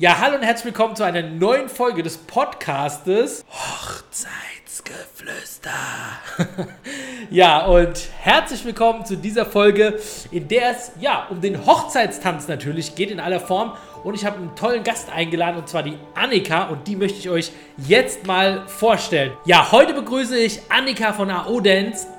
Ja, 0.00 0.20
hallo 0.20 0.36
und 0.36 0.42
herzlich 0.42 0.66
willkommen 0.66 0.94
zu 0.94 1.02
einer 1.02 1.22
neuen 1.22 1.68
Folge 1.68 2.04
des 2.04 2.18
Podcastes 2.18 3.44
Hochzeitsgeflüster. 3.50 5.70
ja, 7.30 7.66
und 7.66 8.08
herzlich 8.20 8.64
willkommen 8.64 9.04
zu 9.04 9.16
dieser 9.16 9.44
Folge, 9.44 9.98
in 10.30 10.46
der 10.46 10.70
es 10.70 10.92
ja 11.00 11.26
um 11.30 11.40
den 11.40 11.66
Hochzeitstanz 11.66 12.46
natürlich 12.46 12.94
geht 12.94 13.10
in 13.10 13.18
aller 13.18 13.40
Form. 13.40 13.72
Und 14.04 14.14
ich 14.14 14.24
habe 14.24 14.36
einen 14.36 14.54
tollen 14.54 14.84
Gast 14.84 15.10
eingeladen 15.10 15.56
und 15.56 15.68
zwar 15.68 15.82
die 15.82 15.98
Annika 16.14 16.68
und 16.68 16.86
die 16.86 16.94
möchte 16.94 17.18
ich 17.18 17.28
euch 17.28 17.50
jetzt 17.76 18.24
mal 18.24 18.68
vorstellen. 18.68 19.32
Ja, 19.46 19.72
heute 19.72 19.94
begrüße 19.94 20.38
ich 20.38 20.60
Annika 20.68 21.12
von 21.12 21.28
AO 21.28 21.60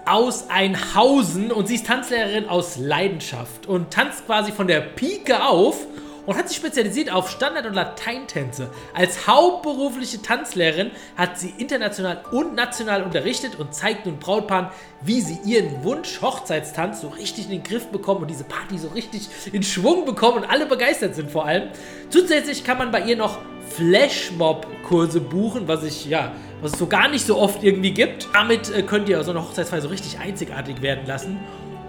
aus 0.05 0.49
Einhausen 0.49 1.53
und 1.53 1.69
sie 1.69 1.75
ist 1.75 1.87
Tanzlehrerin 1.87 2.49
aus 2.49 2.75
Leidenschaft 2.75 3.67
und 3.67 3.93
tanzt 3.93 4.25
quasi 4.25 4.51
von 4.51 4.67
der 4.67 4.81
Pike 4.81 5.45
auf 5.45 5.77
und 6.25 6.37
hat 6.37 6.47
sich 6.47 6.57
spezialisiert 6.57 7.11
auf 7.11 7.29
Standard- 7.29 7.65
und 7.65 7.73
Lateintänze. 7.73 8.69
Als 8.93 9.27
hauptberufliche 9.27 10.21
Tanzlehrerin 10.21 10.91
hat 11.15 11.39
sie 11.39 11.53
international 11.57 12.23
und 12.31 12.55
national 12.55 13.03
unterrichtet 13.03 13.57
und 13.57 13.73
zeigt 13.73 14.05
nun 14.05 14.19
Brautpaaren, 14.19 14.69
wie 15.01 15.21
sie 15.21 15.39
ihren 15.45 15.83
Wunsch 15.83 16.21
Hochzeitstanz 16.21 17.01
so 17.01 17.09
richtig 17.09 17.45
in 17.45 17.51
den 17.51 17.63
Griff 17.63 17.87
bekommen 17.87 18.21
und 18.21 18.29
diese 18.29 18.43
Party 18.43 18.77
so 18.77 18.89
richtig 18.89 19.29
in 19.51 19.63
Schwung 19.63 20.05
bekommen 20.05 20.39
und 20.39 20.49
alle 20.49 20.65
begeistert 20.65 21.15
sind 21.15 21.31
vor 21.31 21.45
allem. 21.45 21.69
Zusätzlich 22.09 22.63
kann 22.63 22.77
man 22.77 22.91
bei 22.91 23.01
ihr 23.01 23.15
noch 23.15 23.37
Flashmob-Kurse 23.69 25.21
buchen, 25.21 25.67
was 25.67 25.83
ich 25.83 26.05
ja, 26.05 26.33
was 26.61 26.73
es 26.73 26.79
so 26.79 26.87
gar 26.87 27.07
nicht 27.07 27.25
so 27.25 27.37
oft 27.37 27.63
irgendwie 27.63 27.91
gibt. 27.91 28.27
Damit 28.33 28.69
äh, 28.71 28.83
könnt 28.83 29.07
ihr 29.09 29.23
so 29.23 29.31
eine 29.31 29.41
Hochzeitsfeier 29.41 29.81
so 29.81 29.89
richtig 29.89 30.19
einzigartig 30.19 30.81
werden 30.81 31.05
lassen. 31.05 31.39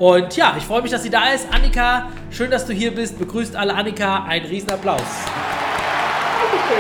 Und 0.01 0.35
ja, 0.35 0.55
ich 0.57 0.65
freue 0.65 0.81
mich, 0.81 0.91
dass 0.91 1.03
sie 1.03 1.11
da 1.11 1.29
ist. 1.29 1.47
Annika, 1.53 2.09
schön, 2.31 2.51
dass 2.51 2.65
du 2.65 2.73
hier 2.73 2.95
bist. 2.95 3.19
Begrüßt 3.19 3.55
alle 3.55 3.75
Annika. 3.75 4.25
Ein 4.25 4.47
riesen 4.47 4.71
Applaus. 4.71 5.03
Dankeschön. 6.41 6.79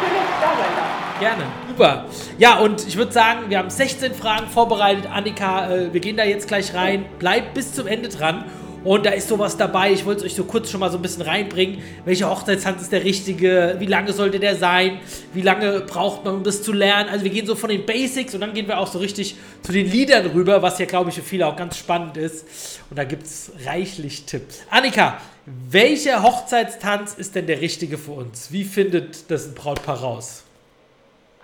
Schön, 0.00 0.10
dass 0.12 0.24
ich 0.24 0.40
da 0.40 0.48
sein 0.48 0.72
darf. 0.76 1.20
Gerne, 1.20 1.44
super. 1.68 2.06
Ja, 2.38 2.58
und 2.58 2.84
ich 2.84 2.96
würde 2.96 3.12
sagen, 3.12 3.48
wir 3.48 3.58
haben 3.58 3.70
16 3.70 4.12
Fragen 4.12 4.48
vorbereitet. 4.48 5.06
Annika, 5.08 5.70
äh, 5.70 5.92
wir 5.92 6.00
gehen 6.00 6.16
da 6.16 6.24
jetzt 6.24 6.48
gleich 6.48 6.74
rein. 6.74 7.04
Bleibt 7.20 7.54
bis 7.54 7.74
zum 7.74 7.86
Ende 7.86 8.08
dran. 8.08 8.44
Und 8.84 9.06
da 9.06 9.10
ist 9.10 9.28
sowas 9.28 9.56
dabei. 9.56 9.92
Ich 9.92 10.04
wollte 10.04 10.20
es 10.20 10.32
euch 10.32 10.34
so 10.34 10.44
kurz 10.44 10.70
schon 10.70 10.80
mal 10.80 10.90
so 10.90 10.98
ein 10.98 11.02
bisschen 11.02 11.22
reinbringen. 11.22 11.82
Welcher 12.04 12.30
Hochzeitstanz 12.30 12.82
ist 12.82 12.92
der 12.92 13.04
richtige? 13.04 13.76
Wie 13.78 13.86
lange 13.86 14.12
sollte 14.12 14.40
der 14.40 14.56
sein? 14.56 14.98
Wie 15.32 15.42
lange 15.42 15.80
braucht 15.80 16.24
man, 16.24 16.34
um 16.36 16.42
das 16.42 16.62
zu 16.62 16.72
lernen? 16.72 17.08
Also 17.08 17.24
wir 17.24 17.30
gehen 17.30 17.46
so 17.46 17.54
von 17.54 17.70
den 17.70 17.86
Basics 17.86 18.34
und 18.34 18.40
dann 18.40 18.54
gehen 18.54 18.66
wir 18.66 18.78
auch 18.78 18.88
so 18.88 18.98
richtig 18.98 19.36
zu 19.62 19.72
den 19.72 19.88
Liedern 19.88 20.26
rüber, 20.26 20.62
was 20.62 20.78
ja, 20.78 20.86
glaube 20.86 21.10
ich, 21.10 21.16
für 21.16 21.22
viele 21.22 21.46
auch 21.46 21.56
ganz 21.56 21.76
spannend 21.76 22.16
ist. 22.16 22.80
Und 22.90 22.98
da 22.98 23.04
gibt 23.04 23.24
es 23.24 23.52
reichlich 23.64 24.24
Tipps. 24.24 24.62
Annika, 24.68 25.18
welcher 25.46 26.22
Hochzeitstanz 26.22 27.14
ist 27.14 27.36
denn 27.36 27.46
der 27.46 27.60
richtige 27.60 27.98
für 27.98 28.12
uns? 28.12 28.50
Wie 28.50 28.64
findet 28.64 29.30
das 29.30 29.46
ein 29.46 29.54
Brautpaar 29.54 30.00
raus? 30.00 30.42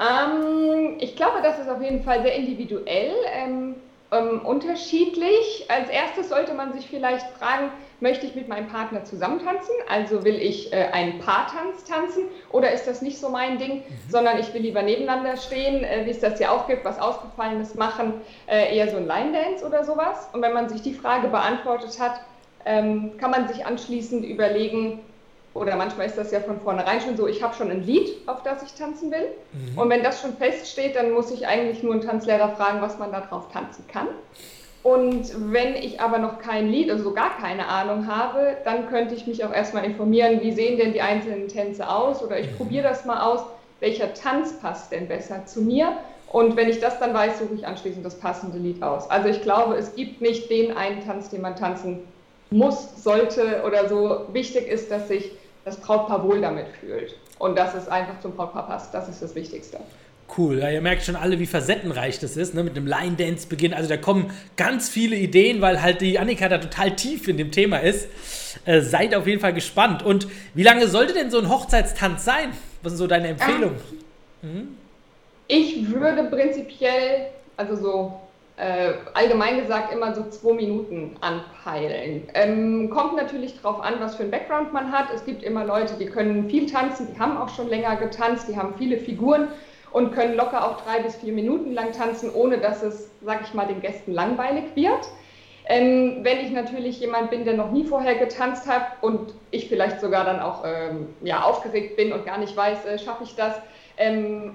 Ähm, 0.00 0.96
ich 1.00 1.16
glaube, 1.16 1.38
das 1.42 1.58
ist 1.58 1.68
auf 1.68 1.82
jeden 1.82 2.02
Fall 2.02 2.22
sehr 2.22 2.34
individuell. 2.34 3.12
Ähm, 3.32 3.74
ähm, 4.10 4.40
unterschiedlich. 4.44 5.66
Als 5.68 5.90
erstes 5.90 6.28
sollte 6.28 6.54
man 6.54 6.72
sich 6.72 6.88
vielleicht 6.88 7.26
fragen, 7.38 7.70
möchte 8.00 8.26
ich 8.26 8.34
mit 8.34 8.48
meinem 8.48 8.68
Partner 8.68 9.04
zusammen 9.04 9.40
tanzen? 9.44 9.74
Also 9.88 10.24
will 10.24 10.36
ich 10.36 10.72
äh, 10.72 10.88
einen 10.92 11.18
Paartanz 11.18 11.84
tanzen 11.84 12.24
oder 12.50 12.72
ist 12.72 12.86
das 12.86 13.02
nicht 13.02 13.18
so 13.18 13.28
mein 13.28 13.58
Ding, 13.58 13.76
mhm. 13.76 13.82
sondern 14.08 14.38
ich 14.38 14.52
will 14.54 14.62
lieber 14.62 14.82
nebeneinander 14.82 15.36
stehen, 15.36 15.84
äh, 15.84 16.06
wie 16.06 16.10
es 16.10 16.20
das 16.20 16.38
ja 16.40 16.50
auch 16.50 16.66
gibt, 16.66 16.84
was 16.84 16.98
Ausgefallenes 16.98 17.74
machen, 17.74 18.14
äh, 18.46 18.76
eher 18.76 18.88
so 18.88 18.96
ein 18.96 19.06
Line 19.06 19.32
Dance 19.32 19.66
oder 19.66 19.84
sowas. 19.84 20.28
Und 20.32 20.42
wenn 20.42 20.52
man 20.52 20.68
sich 20.68 20.82
die 20.82 20.94
Frage 20.94 21.28
beantwortet 21.28 21.98
hat, 22.00 22.20
ähm, 22.64 23.16
kann 23.18 23.30
man 23.30 23.48
sich 23.48 23.66
anschließend 23.66 24.24
überlegen, 24.24 25.00
oder 25.58 25.76
manchmal 25.76 26.06
ist 26.06 26.16
das 26.16 26.30
ja 26.30 26.40
von 26.40 26.60
vornherein 26.60 27.00
schon 27.00 27.16
so, 27.16 27.26
ich 27.26 27.42
habe 27.42 27.54
schon 27.54 27.70
ein 27.70 27.82
Lied, 27.82 28.10
auf 28.26 28.42
das 28.42 28.62
ich 28.62 28.74
tanzen 28.74 29.10
will. 29.10 29.28
Mhm. 29.52 29.78
Und 29.78 29.90
wenn 29.90 30.02
das 30.02 30.20
schon 30.20 30.36
feststeht, 30.36 30.96
dann 30.96 31.12
muss 31.12 31.30
ich 31.30 31.46
eigentlich 31.46 31.82
nur 31.82 31.92
einen 31.92 32.02
Tanzlehrer 32.02 32.50
fragen, 32.56 32.80
was 32.80 32.98
man 32.98 33.12
darauf 33.12 33.50
tanzen 33.52 33.84
kann. 33.88 34.08
Und 34.82 35.52
wenn 35.52 35.74
ich 35.74 36.00
aber 36.00 36.18
noch 36.18 36.38
kein 36.38 36.68
Lied, 36.68 36.90
also 36.90 37.12
gar 37.12 37.36
keine 37.36 37.66
Ahnung 37.66 38.06
habe, 38.06 38.56
dann 38.64 38.88
könnte 38.88 39.14
ich 39.14 39.26
mich 39.26 39.44
auch 39.44 39.52
erstmal 39.52 39.84
informieren, 39.84 40.40
wie 40.40 40.52
sehen 40.52 40.78
denn 40.78 40.92
die 40.92 41.02
einzelnen 41.02 41.48
Tänze 41.48 41.88
aus 41.88 42.22
oder 42.22 42.38
ich 42.38 42.50
mhm. 42.52 42.56
probiere 42.56 42.84
das 42.84 43.04
mal 43.04 43.20
aus, 43.20 43.40
welcher 43.80 44.14
Tanz 44.14 44.58
passt 44.60 44.92
denn 44.92 45.08
besser 45.08 45.46
zu 45.46 45.62
mir. 45.62 45.92
Und 46.30 46.56
wenn 46.56 46.68
ich 46.68 46.80
das 46.80 46.98
dann 46.98 47.14
weiß, 47.14 47.38
suche 47.38 47.54
ich 47.54 47.66
anschließend 47.66 48.04
das 48.04 48.18
passende 48.18 48.58
Lied 48.58 48.82
aus. 48.82 49.10
Also 49.10 49.28
ich 49.28 49.42
glaube, 49.42 49.76
es 49.76 49.94
gibt 49.94 50.20
nicht 50.20 50.50
den 50.50 50.76
einen 50.76 51.04
Tanz, 51.04 51.30
den 51.30 51.40
man 51.40 51.56
tanzen 51.56 52.00
muss, 52.50 53.02
sollte 53.02 53.62
oder 53.66 53.88
so. 53.88 54.26
Wichtig 54.32 54.68
ist, 54.68 54.90
dass 54.90 55.08
sich 55.08 55.32
das 55.68 55.76
Brautpaar 55.76 56.22
wohl 56.24 56.40
damit 56.40 56.66
fühlt 56.80 57.14
und 57.38 57.56
dass 57.58 57.74
es 57.74 57.88
einfach 57.88 58.20
zum 58.20 58.34
Brautpaar 58.34 58.66
passt. 58.66 58.92
Das 58.94 59.08
ist 59.08 59.22
das 59.22 59.34
Wichtigste. 59.34 59.78
Cool, 60.36 60.58
ja, 60.58 60.70
ihr 60.70 60.82
merkt 60.82 61.04
schon 61.04 61.16
alle, 61.16 61.38
wie 61.38 61.46
facettenreich 61.46 62.18
das 62.18 62.36
ist, 62.36 62.54
ne? 62.54 62.62
mit 62.62 62.76
dem 62.76 62.86
Line 62.86 63.16
Dance 63.16 63.46
Beginn. 63.48 63.72
Also 63.72 63.88
da 63.88 63.96
kommen 63.96 64.30
ganz 64.56 64.88
viele 64.88 65.16
Ideen, 65.16 65.62
weil 65.62 65.80
halt 65.80 66.02
die 66.02 66.18
Annika 66.18 66.48
da 66.50 66.58
total 66.58 66.94
tief 66.96 67.28
in 67.28 67.38
dem 67.38 67.50
Thema 67.50 67.78
ist. 67.78 68.08
Äh, 68.66 68.82
seid 68.82 69.14
auf 69.14 69.26
jeden 69.26 69.40
Fall 69.40 69.54
gespannt. 69.54 70.02
Und 70.02 70.28
wie 70.52 70.62
lange 70.62 70.86
sollte 70.88 71.14
denn 71.14 71.30
so 71.30 71.38
ein 71.38 71.48
Hochzeitstanz 71.48 72.24
sein? 72.24 72.50
Was 72.82 72.92
sind 72.92 72.98
so 72.98 73.06
deine 73.06 73.28
Empfehlungen? 73.28 73.76
Mhm. 74.42 74.76
Ich 75.46 75.90
würde 75.90 76.24
prinzipiell, 76.24 77.28
also 77.56 77.76
so 77.76 78.20
äh, 78.58 78.94
allgemein 79.14 79.60
gesagt 79.60 79.92
immer 79.92 80.14
so 80.14 80.28
zwei 80.30 80.54
Minuten 80.54 81.16
anpeilen. 81.20 82.28
Ähm, 82.34 82.90
kommt 82.90 83.16
natürlich 83.16 83.60
darauf 83.60 83.80
an, 83.80 83.94
was 84.00 84.16
für 84.16 84.24
ein 84.24 84.30
Background 84.30 84.72
man 84.72 84.90
hat. 84.90 85.06
Es 85.14 85.24
gibt 85.24 85.42
immer 85.42 85.64
Leute, 85.64 85.94
die 85.94 86.06
können 86.06 86.50
viel 86.50 86.66
tanzen, 86.66 87.08
die 87.12 87.20
haben 87.20 87.36
auch 87.36 87.48
schon 87.48 87.68
länger 87.68 87.96
getanzt, 87.96 88.48
die 88.48 88.56
haben 88.56 88.74
viele 88.76 88.98
Figuren 88.98 89.48
und 89.92 90.12
können 90.12 90.34
locker 90.34 90.66
auch 90.66 90.80
drei 90.82 91.00
bis 91.00 91.16
vier 91.16 91.32
Minuten 91.32 91.72
lang 91.72 91.92
tanzen, 91.92 92.30
ohne 92.34 92.58
dass 92.58 92.82
es, 92.82 93.10
sag 93.22 93.42
ich 93.42 93.54
mal, 93.54 93.66
den 93.66 93.80
Gästen 93.80 94.12
langweilig 94.12 94.64
wird. 94.74 95.08
Ähm, 95.70 96.20
wenn 96.22 96.38
ich 96.38 96.50
natürlich 96.50 96.98
jemand 96.98 97.30
bin, 97.30 97.44
der 97.44 97.54
noch 97.54 97.70
nie 97.70 97.84
vorher 97.84 98.14
getanzt 98.14 98.66
hat 98.66 99.02
und 99.02 99.34
ich 99.50 99.68
vielleicht 99.68 100.00
sogar 100.00 100.24
dann 100.24 100.40
auch 100.40 100.64
ähm, 100.64 101.08
ja, 101.22 101.42
aufgeregt 101.42 101.96
bin 101.96 102.12
und 102.12 102.24
gar 102.24 102.38
nicht 102.38 102.56
weiß, 102.56 102.86
äh, 102.86 102.98
schaffe 102.98 103.24
ich 103.24 103.36
das, 103.36 103.54
ähm, 103.98 104.54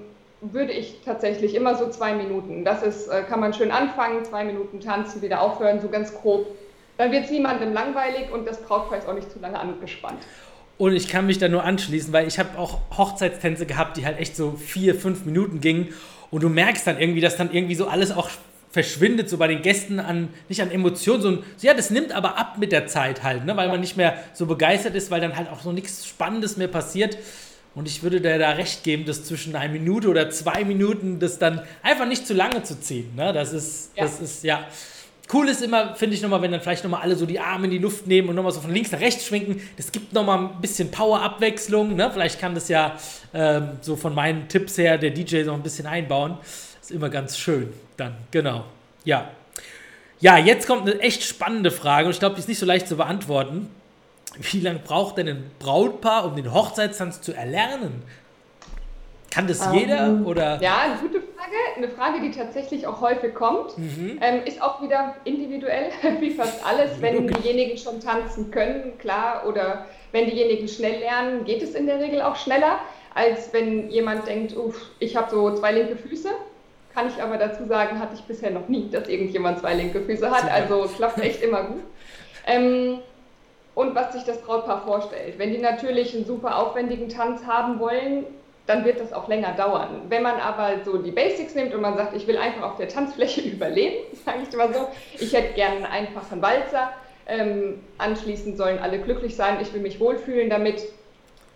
würde 0.52 0.72
ich 0.72 1.00
tatsächlich 1.04 1.54
immer 1.54 1.76
so 1.76 1.88
zwei 1.88 2.14
Minuten. 2.14 2.64
Das 2.64 2.82
ist, 2.82 3.08
äh, 3.08 3.22
kann 3.22 3.40
man 3.40 3.54
schön 3.54 3.70
anfangen, 3.70 4.24
zwei 4.24 4.44
Minuten 4.44 4.80
tanzen, 4.80 5.22
wieder 5.22 5.40
aufhören, 5.40 5.80
so 5.80 5.88
ganz 5.88 6.14
grob. 6.14 6.46
Dann 6.98 7.10
wird 7.12 7.24
es 7.24 7.30
niemandem 7.30 7.72
langweilig 7.72 8.30
und 8.32 8.46
das 8.46 8.60
Brautpaar 8.62 8.98
ist 8.98 9.08
auch 9.08 9.14
nicht 9.14 9.30
zu 9.30 9.38
lange 9.40 9.58
angespannt. 9.58 10.20
Und 10.76 10.94
ich 10.94 11.08
kann 11.08 11.26
mich 11.26 11.38
da 11.38 11.48
nur 11.48 11.64
anschließen, 11.64 12.12
weil 12.12 12.26
ich 12.26 12.38
habe 12.38 12.58
auch 12.58 12.80
Hochzeitstänze 12.96 13.66
gehabt, 13.66 13.96
die 13.96 14.04
halt 14.04 14.18
echt 14.18 14.36
so 14.36 14.52
vier, 14.52 14.94
fünf 14.94 15.24
Minuten 15.24 15.60
gingen. 15.60 15.94
Und 16.30 16.42
du 16.42 16.48
merkst 16.48 16.86
dann 16.86 16.98
irgendwie, 16.98 17.20
dass 17.20 17.36
dann 17.36 17.52
irgendwie 17.52 17.76
so 17.76 17.86
alles 17.86 18.10
auch 18.10 18.28
verschwindet, 18.74 19.30
so 19.30 19.38
bei 19.38 19.46
den 19.46 19.62
Gästen 19.62 20.00
an, 20.00 20.30
nicht 20.48 20.60
an 20.60 20.72
Emotionen, 20.72 21.22
sondern 21.22 21.44
ja, 21.60 21.74
das 21.74 21.90
nimmt 21.90 22.10
aber 22.10 22.36
ab 22.36 22.58
mit 22.58 22.72
der 22.72 22.88
Zeit 22.88 23.22
halt, 23.22 23.44
ne? 23.44 23.56
weil 23.56 23.68
man 23.68 23.80
nicht 23.80 23.96
mehr 23.96 24.18
so 24.32 24.46
begeistert 24.46 24.96
ist, 24.96 25.12
weil 25.12 25.20
dann 25.20 25.36
halt 25.36 25.48
auch 25.48 25.60
so 25.60 25.70
nichts 25.70 26.04
Spannendes 26.08 26.56
mehr 26.56 26.66
passiert. 26.66 27.16
Und 27.74 27.88
ich 27.88 28.02
würde 28.02 28.20
dir 28.20 28.38
da 28.38 28.50
recht 28.50 28.84
geben, 28.84 29.04
dass 29.04 29.24
zwischen 29.24 29.56
einer 29.56 29.72
Minute 29.72 30.08
oder 30.08 30.30
zwei 30.30 30.64
Minuten 30.64 31.18
das 31.18 31.38
dann 31.38 31.62
einfach 31.82 32.06
nicht 32.06 32.26
zu 32.26 32.32
lange 32.34 32.62
zu 32.62 32.80
ziehen. 32.80 33.12
Ne? 33.16 33.32
Das 33.32 33.52
ist, 33.52 33.90
ja. 33.96 34.04
das 34.04 34.20
ist, 34.20 34.44
ja. 34.44 34.66
Cool 35.32 35.48
ist 35.48 35.62
immer, 35.62 35.94
finde 35.96 36.14
ich 36.14 36.22
nochmal, 36.22 36.42
wenn 36.42 36.52
dann 36.52 36.60
vielleicht 36.60 36.84
nochmal 36.84 37.00
alle 37.00 37.16
so 37.16 37.24
die 37.26 37.40
Arme 37.40 37.64
in 37.64 37.70
die 37.70 37.78
Luft 37.78 38.06
nehmen 38.06 38.28
und 38.28 38.36
nochmal 38.36 38.52
so 38.52 38.60
von 38.60 38.72
links 38.72 38.92
nach 38.92 39.00
rechts 39.00 39.26
schwenken. 39.26 39.60
Das 39.76 39.90
gibt 39.90 40.12
nochmal 40.12 40.38
ein 40.38 40.60
bisschen 40.60 40.90
Power-Abwechslung. 40.90 41.96
Ne? 41.96 42.10
Vielleicht 42.12 42.38
kann 42.38 42.54
das 42.54 42.68
ja 42.68 42.96
ähm, 43.32 43.70
so 43.80 43.96
von 43.96 44.14
meinen 44.14 44.48
Tipps 44.48 44.78
her 44.78 44.98
der 44.98 45.10
DJ 45.10 45.42
noch 45.42 45.54
ein 45.54 45.62
bisschen 45.62 45.86
einbauen. 45.86 46.36
Ist 46.80 46.90
immer 46.90 47.08
ganz 47.08 47.38
schön 47.38 47.72
dann, 47.96 48.14
genau. 48.30 48.64
Ja. 49.04 49.30
Ja, 50.20 50.38
jetzt 50.38 50.66
kommt 50.66 50.82
eine 50.82 51.00
echt 51.00 51.22
spannende 51.22 51.70
Frage 51.70 52.06
und 52.06 52.12
ich 52.12 52.18
glaube, 52.18 52.34
die 52.34 52.40
ist 52.40 52.48
nicht 52.48 52.58
so 52.58 52.66
leicht 52.66 52.86
zu 52.86 52.96
beantworten. 52.96 53.68
Wie 54.38 54.60
lange 54.60 54.80
braucht 54.80 55.18
denn 55.18 55.28
ein 55.28 55.50
Brautpaar, 55.58 56.24
um 56.24 56.36
den 56.36 56.52
Hochzeitstanz 56.52 57.20
zu 57.20 57.32
erlernen? 57.32 58.02
Kann 59.30 59.46
das 59.48 59.66
ähm, 59.66 59.74
jeder? 59.74 60.20
Oder? 60.24 60.60
Ja, 60.62 60.78
eine 60.82 60.96
gute 60.96 61.20
Frage. 61.20 61.56
Eine 61.76 61.88
Frage, 61.88 62.20
die 62.20 62.30
tatsächlich 62.30 62.86
auch 62.86 63.00
häufig 63.00 63.34
kommt. 63.34 63.76
Mhm. 63.76 64.18
Ähm, 64.20 64.40
ist 64.44 64.62
auch 64.62 64.80
wieder 64.80 65.16
individuell, 65.24 65.90
wie 66.20 66.30
fast 66.30 66.64
alles. 66.64 67.00
Wenn 67.00 67.24
okay. 67.24 67.40
diejenigen 67.42 67.76
schon 67.76 68.00
tanzen 68.00 68.50
können, 68.50 68.96
klar, 68.98 69.44
oder 69.46 69.86
wenn 70.12 70.26
diejenigen 70.26 70.68
schnell 70.68 71.00
lernen, 71.00 71.44
geht 71.44 71.62
es 71.62 71.74
in 71.74 71.86
der 71.86 71.98
Regel 72.00 72.22
auch 72.22 72.36
schneller, 72.36 72.78
als 73.14 73.52
wenn 73.52 73.90
jemand 73.90 74.26
denkt, 74.28 74.56
uff, 74.56 74.80
ich 75.00 75.16
habe 75.16 75.30
so 75.30 75.54
zwei 75.54 75.72
linke 75.72 75.96
Füße. 75.96 76.28
Kann 76.94 77.08
ich 77.08 77.20
aber 77.20 77.36
dazu 77.36 77.66
sagen, 77.66 77.98
hatte 77.98 78.14
ich 78.14 78.22
bisher 78.22 78.52
noch 78.52 78.68
nie, 78.68 78.88
dass 78.88 79.08
irgendjemand 79.08 79.58
zwei 79.58 79.74
linke 79.74 80.00
Füße 80.00 80.30
hat. 80.30 80.48
Also 80.48 80.88
klappt 80.94 81.18
echt 81.18 81.42
immer 81.42 81.64
gut. 81.64 81.82
Ähm, 82.46 83.00
und 83.74 83.94
was 83.94 84.12
sich 84.12 84.24
das 84.24 84.38
Brautpaar 84.38 84.82
vorstellt. 84.82 85.38
Wenn 85.38 85.52
die 85.52 85.58
natürlich 85.58 86.14
einen 86.14 86.24
super 86.24 86.58
aufwendigen 86.58 87.08
Tanz 87.08 87.46
haben 87.46 87.78
wollen, 87.80 88.24
dann 88.66 88.84
wird 88.84 89.00
das 89.00 89.12
auch 89.12 89.28
länger 89.28 89.52
dauern. 89.52 90.02
Wenn 90.08 90.22
man 90.22 90.40
aber 90.40 90.84
so 90.84 90.96
die 90.96 91.10
Basics 91.10 91.54
nimmt 91.54 91.74
und 91.74 91.82
man 91.82 91.96
sagt, 91.96 92.16
ich 92.16 92.26
will 92.26 92.38
einfach 92.38 92.62
auf 92.62 92.76
der 92.76 92.88
Tanzfläche 92.88 93.40
überleben, 93.48 93.96
sage 94.24 94.38
ich 94.46 94.54
immer 94.54 94.72
so, 94.72 94.88
ich 95.18 95.32
hätte 95.32 95.54
gerne 95.54 95.76
einen 95.76 95.86
einfachen 95.86 96.40
Walzer, 96.40 96.90
ähm, 97.26 97.80
anschließend 97.98 98.56
sollen 98.56 98.78
alle 98.78 98.98
glücklich 98.98 99.34
sein, 99.36 99.58
ich 99.60 99.72
will 99.72 99.80
mich 99.80 99.98
wohlfühlen 100.00 100.50
damit, 100.50 100.82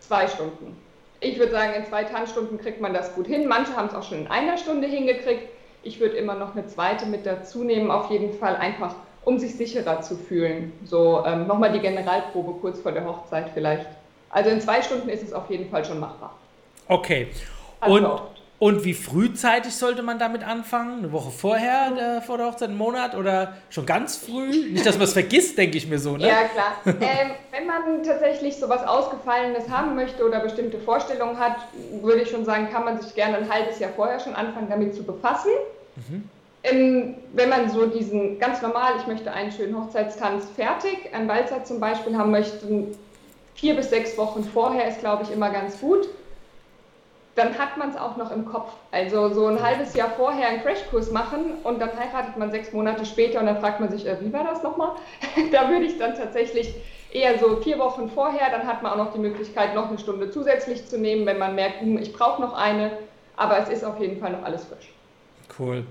Zwei 0.09 0.27
Stunden. 0.27 0.75
Ich 1.21 1.39
würde 1.39 1.53
sagen, 1.53 1.75
in 1.75 1.85
zwei 1.85 2.05
Tanzstunden 2.05 2.59
kriegt 2.59 2.81
man 2.81 2.95
das 2.95 3.15
gut 3.15 3.27
hin. 3.27 3.47
Manche 3.47 3.77
haben 3.77 3.89
es 3.89 3.95
auch 3.95 4.05
schon 4.05 4.21
in 4.21 4.27
einer 4.29 4.57
Stunde 4.57 4.87
hingekriegt. 4.87 5.43
Ich 5.83 6.01
würde 6.01 6.17
immer 6.17 6.35
noch 6.35 6.55
eine 6.55 6.67
zweite 6.67 7.05
mit 7.05 7.27
dazu 7.27 7.63
nehmen, 7.63 7.91
auf 7.91 8.11
jeden 8.11 8.33
Fall 8.33 8.57
einfach, 8.57 8.95
um 9.25 9.39
sich 9.39 9.55
sicherer 9.55 10.01
zu 10.01 10.17
fühlen. 10.17 10.73
So 10.85 11.23
ähm, 11.27 11.47
nochmal 11.47 11.73
die 11.73 11.81
Generalprobe 11.81 12.61
kurz 12.61 12.81
vor 12.81 12.93
der 12.93 13.05
Hochzeit 13.05 13.51
vielleicht. 13.55 13.87
Also 14.31 14.51
in 14.51 14.61
zwei 14.61 14.83
Stunden 14.83 15.09
ist 15.09 15.23
es 15.23 15.33
auf 15.33 15.51
jeden 15.51 15.71
Fall 15.71 15.85
schon 15.85 16.01
machbar. 16.01 16.35
Okay. 16.87 17.29
Und, 17.87 18.07
und 18.59 18.85
wie 18.85 18.95
frühzeitig 18.95 19.75
sollte 19.75 20.03
man 20.03 20.19
damit 20.19 20.47
anfangen? 20.47 20.99
Eine 20.99 21.13
Woche 21.13 21.31
vorher, 21.31 21.93
der, 21.93 22.23
vor 22.23 22.39
der 22.39 22.47
Hochzeit, 22.47 22.71
einen 22.71 22.79
Monat 22.79 23.15
oder 23.15 23.55
schon 23.71 23.87
ganz 23.87 24.17
früh? 24.17 24.71
Nicht, 24.73 24.85
dass 24.85 24.97
man 24.97 25.05
es 25.05 25.13
vergisst, 25.13 25.57
denke 25.57 25.79
ich 25.79 25.87
mir 25.87 25.99
so. 25.99 26.17
Ne? 26.17 26.27
Ja, 26.27 26.45
klar. 26.45 26.75
ähm, 26.87 27.31
wenn 27.53 27.67
man 27.67 28.03
tatsächlich 28.03 28.57
so 28.57 28.69
was 28.69 28.85
Ausgefallenes 28.85 29.69
haben 29.69 29.95
möchte 29.95 30.27
oder 30.27 30.41
bestimmte 30.41 30.79
Vorstellungen 30.79 31.39
hat, 31.39 31.57
würde 32.03 32.23
ich 32.23 32.31
schon 32.31 32.45
sagen, 32.45 32.69
kann 32.71 32.85
man 32.85 33.01
sich 33.01 33.15
gerne 33.15 33.37
ein 33.39 33.49
halbes 33.49 33.79
Jahr 33.79 33.93
vorher 33.95 34.19
schon 34.19 34.35
anfangen, 34.35 34.69
damit 34.69 34.95
zu 34.95 35.05
befassen. 35.05 35.51
Mhm. 36.09 36.29
Ähm, 36.65 37.15
wenn 37.33 37.49
man 37.49 37.71
so 37.71 37.87
diesen 37.87 38.39
ganz 38.39 38.63
normal, 38.63 38.95
ich 38.99 39.07
möchte 39.07 39.33
einen 39.33 39.53
schönen 39.53 39.77
Hochzeitstanz 39.77 40.47
fertig, 40.57 41.13
ein 41.13 41.29
Walzer 41.29 41.65
zum 41.65 41.81
Beispiel 41.81 42.17
haben 42.17 42.31
möchte, 42.31 42.89
vier 43.55 43.77
bis 43.77 43.91
sechs 43.91 44.17
Wochen 44.19 44.45
vorher 44.45 44.89
ist, 44.89 45.01
glaube 45.01 45.23
ich, 45.23 45.33
immer 45.33 45.51
ganz 45.51 45.81
gut 45.81 46.09
dann 47.39 47.57
hat 47.57 47.77
man 47.77 47.91
es 47.91 47.97
auch 47.97 48.17
noch 48.17 48.33
im 48.33 48.45
Kopf. 48.47 48.73
Also 48.91 49.33
so 49.33 49.47
ein 49.47 49.63
halbes 49.63 49.95
Jahr 49.95 50.11
vorher 50.11 50.49
einen 50.49 50.61
Crashkurs 50.61 51.13
machen 51.13 51.55
und 51.63 51.81
dann 51.81 51.91
heiratet 51.97 52.37
man 52.37 52.51
sechs 52.51 52.73
Monate 52.73 53.07
später 53.07 53.39
und 53.39 53.47
dann 53.47 53.61
fragt 53.61 53.79
man 53.79 53.91
sich, 53.91 54.07
äh, 54.07 54.17
wie 54.21 54.33
war 54.33 54.43
das 54.43 54.63
nochmal? 54.65 54.97
da 55.53 55.71
würde 55.71 55.87
ich 55.87 55.99
dann 55.99 56.17
tatsächlich 56.17 56.75
eher 57.13 57.39
so 57.39 57.57
vier 57.59 57.79
Wochen 57.79 58.11
vorher, 58.11 58.51
dann 58.51 58.67
hat 58.67 58.83
man 58.83 58.93
auch 58.93 58.97
noch 59.05 59.13
die 59.13 59.21
Möglichkeit, 59.21 59.75
noch 59.75 59.89
eine 59.89 59.99
Stunde 59.99 60.31
zusätzlich 60.31 60.87
zu 60.87 60.99
nehmen, 60.99 61.27
wenn 61.27 61.39
man 61.39 61.55
merkt, 61.55 61.81
hm, 61.81 61.97
ich 61.99 62.13
brauche 62.13 62.43
noch 62.43 62.55
eine, 62.55 62.91
aber 63.37 63.59
es 63.59 63.69
ist 63.69 63.85
auf 63.85 64.01
jeden 64.01 64.21
Fall 64.21 64.33
noch 64.33 64.43
alles 64.43 64.65
frisch. 64.65 64.93
Cool. 65.57 65.85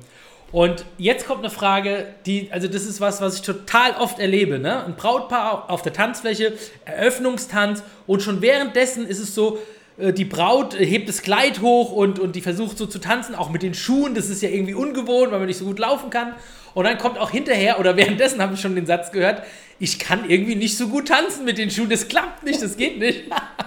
Und 0.52 0.86
jetzt 0.98 1.28
kommt 1.28 1.40
eine 1.40 1.50
Frage, 1.50 2.06
die, 2.26 2.50
also 2.52 2.68
das 2.68 2.86
ist 2.86 3.02
was, 3.02 3.20
was 3.20 3.36
ich 3.36 3.42
total 3.42 3.92
oft 4.00 4.20
erlebe, 4.20 4.60
ne? 4.60 4.86
Ein 4.86 4.96
Brautpaar 4.96 5.70
auf 5.70 5.82
der 5.82 5.92
Tanzfläche, 5.92 6.54
Eröffnungstanz 6.86 7.84
und 8.06 8.22
schon 8.22 8.42
währenddessen 8.42 9.06
ist 9.06 9.20
es 9.20 9.36
so, 9.36 9.60
äh, 9.98 10.14
die 10.14 10.26
Braut 10.26 10.80
hebt 10.80 11.10
das 11.10 11.22
Kleid 11.22 11.62
hoch 11.62 11.92
und, 11.92 12.20
und 12.20 12.36
die 12.36 12.42
versucht 12.42 12.78
so 12.78 12.86
zu 12.86 13.00
tanzen, 13.00 13.36
auch 13.36 13.50
mit 13.50 13.62
den 13.62 13.74
Schuhen. 13.74 14.16
Das 14.16 14.30
ist 14.30 14.42
ja 14.42 14.50
irgendwie 14.50 14.74
ungewohnt, 14.74 15.32
weil 15.32 15.40
man 15.40 15.48
nicht 15.48 15.58
so 15.58 15.66
gut 15.66 15.80
laufen 15.80 16.10
kann. 16.10 16.34
Und 16.74 16.86
dann 16.86 16.98
kommt 16.98 17.18
auch 17.18 17.32
hinterher, 17.32 17.80
oder 17.80 17.98
währenddessen 17.98 18.42
habe 18.42 18.54
ich 18.54 18.62
schon 18.62 18.76
den 18.76 18.86
Satz 18.86 19.12
gehört, 19.12 19.44
ich 19.80 20.00
kann 20.00 20.30
irgendwie 20.30 20.56
nicht 20.56 20.78
so 20.78 20.88
gut 20.88 21.08
tanzen 21.10 21.44
mit 21.44 21.58
den 21.58 21.72
Schuhen. 21.72 21.90
Das 21.90 22.08
klappt 22.08 22.44
nicht, 22.44 22.62
das 22.62 22.78
geht 22.78 23.00
nicht. 23.00 23.24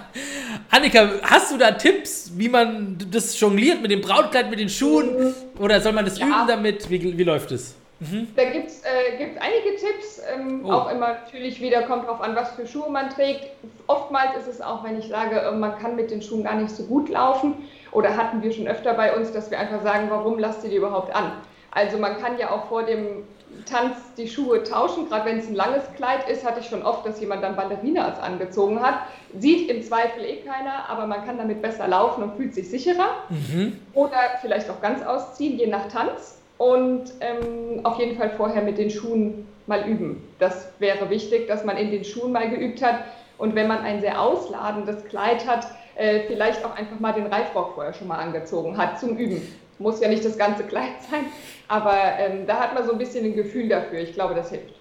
Annika, 0.73 1.09
hast 1.23 1.51
du 1.51 1.57
da 1.57 1.71
Tipps, 1.71 2.31
wie 2.37 2.47
man 2.47 2.97
das 3.11 3.37
jongliert 3.37 3.81
mit 3.81 3.91
dem 3.91 3.99
Brautkleid, 3.99 4.49
mit 4.49 4.57
den 4.57 4.69
Schuhen? 4.69 5.35
Oder 5.59 5.81
soll 5.81 5.91
man 5.91 6.05
das 6.05 6.17
ja. 6.17 6.25
üben 6.25 6.47
damit? 6.47 6.89
Wie, 6.89 7.17
wie 7.17 7.23
läuft 7.23 7.51
es? 7.51 7.75
Mhm. 7.99 8.29
Da 8.37 8.45
gibt 8.45 8.69
es 8.69 8.81
äh, 8.83 9.37
einige 9.39 9.75
Tipps, 9.75 10.21
ähm, 10.33 10.61
oh. 10.63 10.71
auch 10.71 10.91
immer 10.91 11.09
natürlich 11.09 11.61
wieder 11.61 11.83
kommt 11.83 12.07
drauf 12.07 12.21
an, 12.21 12.35
was 12.37 12.51
für 12.53 12.65
Schuhe 12.65 12.89
man 12.89 13.09
trägt. 13.09 13.47
Oftmals 13.87 14.37
ist 14.37 14.47
es 14.47 14.61
auch, 14.61 14.83
wenn 14.85 14.97
ich 14.97 15.09
sage, 15.09 15.39
äh, 15.39 15.51
man 15.51 15.77
kann 15.77 15.97
mit 15.97 16.09
den 16.09 16.21
Schuhen 16.21 16.45
gar 16.45 16.55
nicht 16.55 16.73
so 16.73 16.83
gut 16.83 17.09
laufen, 17.09 17.53
oder 17.91 18.15
hatten 18.15 18.41
wir 18.41 18.53
schon 18.53 18.67
öfter 18.67 18.93
bei 18.93 19.13
uns, 19.13 19.33
dass 19.33 19.51
wir 19.51 19.59
einfach 19.59 19.83
sagen, 19.83 20.07
warum 20.09 20.39
lasst 20.39 20.63
ihr 20.63 20.69
die 20.69 20.77
überhaupt 20.77 21.13
an? 21.13 21.33
Also 21.71 21.97
man 21.97 22.17
kann 22.19 22.39
ja 22.39 22.49
auch 22.49 22.69
vor 22.69 22.83
dem 22.83 23.23
Tanz 23.65 23.97
die 24.17 24.27
Schuhe 24.27 24.63
tauschen, 24.63 25.07
gerade 25.09 25.25
wenn 25.25 25.39
es 25.39 25.47
ein 25.47 25.55
langes 25.55 25.83
Kleid 25.95 26.29
ist, 26.29 26.45
hatte 26.45 26.59
ich 26.59 26.67
schon 26.67 26.83
oft, 26.83 27.05
dass 27.05 27.19
jemand 27.19 27.43
dann 27.43 27.55
Ballerinas 27.55 28.19
angezogen 28.19 28.81
hat. 28.81 28.95
Sieht 29.37 29.69
im 29.69 29.81
Zweifel 29.83 30.23
eh 30.25 30.37
keiner, 30.37 30.89
aber 30.89 31.07
man 31.07 31.25
kann 31.25 31.37
damit 31.37 31.61
besser 31.61 31.87
laufen 31.87 32.23
und 32.23 32.35
fühlt 32.35 32.53
sich 32.53 32.69
sicherer. 32.69 33.09
Mhm. 33.29 33.79
Oder 33.93 34.17
vielleicht 34.41 34.69
auch 34.69 34.81
ganz 34.81 35.03
ausziehen, 35.03 35.57
je 35.57 35.67
nach 35.67 35.87
Tanz 35.87 36.41
und 36.57 37.05
ähm, 37.21 37.83
auf 37.83 37.97
jeden 37.97 38.17
Fall 38.17 38.29
vorher 38.31 38.61
mit 38.61 38.77
den 38.77 38.89
Schuhen 38.89 39.47
mal 39.65 39.87
üben. 39.87 40.21
Das 40.39 40.67
wäre 40.79 41.09
wichtig, 41.09 41.47
dass 41.47 41.63
man 41.63 41.77
in 41.77 41.91
den 41.91 42.03
Schuhen 42.03 42.31
mal 42.31 42.49
geübt 42.49 42.83
hat. 42.83 43.03
Und 43.37 43.55
wenn 43.55 43.67
man 43.67 43.79
ein 43.79 44.01
sehr 44.01 44.21
ausladendes 44.21 45.05
Kleid 45.05 45.47
hat, 45.47 45.67
äh, 45.95 46.21
vielleicht 46.27 46.63
auch 46.63 46.75
einfach 46.75 46.99
mal 46.99 47.13
den 47.13 47.25
Reifrock 47.25 47.73
vorher 47.73 47.93
schon 47.93 48.07
mal 48.07 48.17
angezogen 48.17 48.77
hat 48.77 48.99
zum 48.99 49.17
Üben. 49.17 49.41
Muss 49.81 49.99
ja 49.99 50.07
nicht 50.07 50.23
das 50.23 50.37
ganze 50.37 50.63
Kleid 50.63 51.01
sein, 51.11 51.25
aber 51.67 51.97
ähm, 52.19 52.45
da 52.45 52.59
hat 52.59 52.73
man 52.73 52.85
so 52.85 52.93
ein 52.93 52.97
bisschen 52.97 53.25
ein 53.25 53.35
Gefühl 53.35 53.69
dafür. 53.69 53.99
Ich 53.99 54.13
glaube, 54.13 54.35
das 54.35 54.49
hilft. 54.49 54.73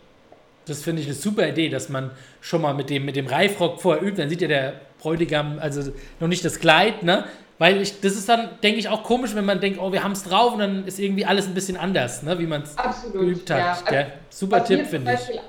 Das 0.67 0.82
finde 0.82 1.02
ich 1.02 1.08
eine 1.08 1.17
super 1.17 1.49
Idee, 1.49 1.69
dass 1.69 1.88
man 1.88 2.11
schon 2.41 2.62
mal 2.62 2.75
mit 2.75 2.91
dem, 2.91 3.05
mit 3.05 3.17
dem 3.17 3.26
Reifrock 3.26 3.81
vorher 3.81 4.02
übt. 4.02 4.20
Dann 4.20 4.29
sieht 4.29 4.43
ja 4.43 4.49
der 4.49 4.75
Bräutigam 5.00 5.58
also 5.58 5.91
noch 6.20 6.29
nicht 6.29 6.44
das 6.44 6.61
Kleid, 6.61 7.02
ne? 7.02 7.25
Weil 7.58 7.82
ich, 7.82 8.00
das 8.00 8.12
ist 8.12 8.26
dann, 8.26 8.49
denke 8.62 8.79
ich, 8.79 8.88
auch 8.88 9.02
komisch, 9.02 9.35
wenn 9.35 9.44
man 9.44 9.61
denkt, 9.61 9.79
oh, 9.79 9.93
wir 9.93 10.02
haben 10.02 10.12
es 10.12 10.23
drauf 10.23 10.55
und 10.55 10.61
dann 10.61 10.87
ist 10.87 10.99
irgendwie 10.99 11.26
alles 11.26 11.46
ein 11.46 11.53
bisschen 11.53 11.76
anders, 11.76 12.23
ne, 12.23 12.38
wie 12.38 12.46
man 12.46 12.62
es 12.62 12.75
geübt 13.12 13.50
hat. 13.50 13.91
Ja. 13.93 14.06
Super 14.31 14.64
Tipp, 14.64 14.87
finde 14.87 15.12
ich. 15.12 15.41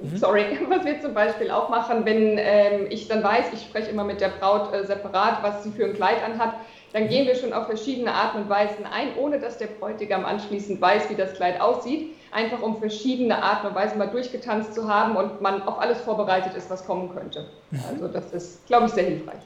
Mhm. 0.00 0.16
Sorry, 0.16 0.44
was 0.68 0.84
wir 0.84 1.00
zum 1.00 1.14
Beispiel 1.14 1.50
auch 1.50 1.68
machen, 1.68 2.04
wenn 2.04 2.38
ähm, 2.38 2.86
ich 2.90 3.08
dann 3.08 3.24
weiß, 3.24 3.46
ich 3.52 3.62
spreche 3.62 3.90
immer 3.90 4.04
mit 4.04 4.20
der 4.20 4.28
Braut 4.28 4.72
äh, 4.72 4.84
separat, 4.86 5.42
was 5.42 5.64
sie 5.64 5.72
für 5.72 5.86
ein 5.86 5.94
Kleid 5.94 6.22
anhat, 6.24 6.54
dann 6.92 7.08
gehen 7.08 7.26
wir 7.26 7.34
schon 7.34 7.52
auf 7.52 7.66
verschiedene 7.66 8.12
Arten 8.12 8.42
und 8.42 8.48
Weisen 8.48 8.86
ein, 8.86 9.16
ohne 9.16 9.38
dass 9.38 9.58
der 9.58 9.66
Bräutigam 9.66 10.24
anschließend 10.24 10.80
weiß, 10.80 11.10
wie 11.10 11.14
das 11.14 11.34
Kleid 11.34 11.60
aussieht. 11.60 12.14
Einfach 12.30 12.62
um 12.62 12.78
verschiedene 12.78 13.42
Arten 13.42 13.68
und 13.68 13.74
Weisen 13.74 13.98
mal 13.98 14.08
durchgetanzt 14.08 14.74
zu 14.74 14.88
haben 14.88 15.16
und 15.16 15.40
man 15.40 15.62
auf 15.62 15.78
alles 15.78 16.00
vorbereitet 16.00 16.54
ist, 16.54 16.70
was 16.70 16.86
kommen 16.86 17.10
könnte. 17.14 17.46
Mhm. 17.70 17.80
Also 17.90 18.08
das 18.08 18.32
ist, 18.32 18.66
glaube 18.66 18.86
ich, 18.86 18.92
sehr 18.92 19.04
hilfreich. 19.04 19.40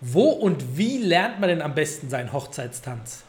Wo 0.00 0.30
und 0.30 0.76
wie 0.76 0.98
lernt 0.98 1.40
man 1.40 1.48
denn 1.48 1.62
am 1.62 1.74
besten 1.74 2.10
seinen 2.10 2.32
Hochzeitstanz? 2.32 3.24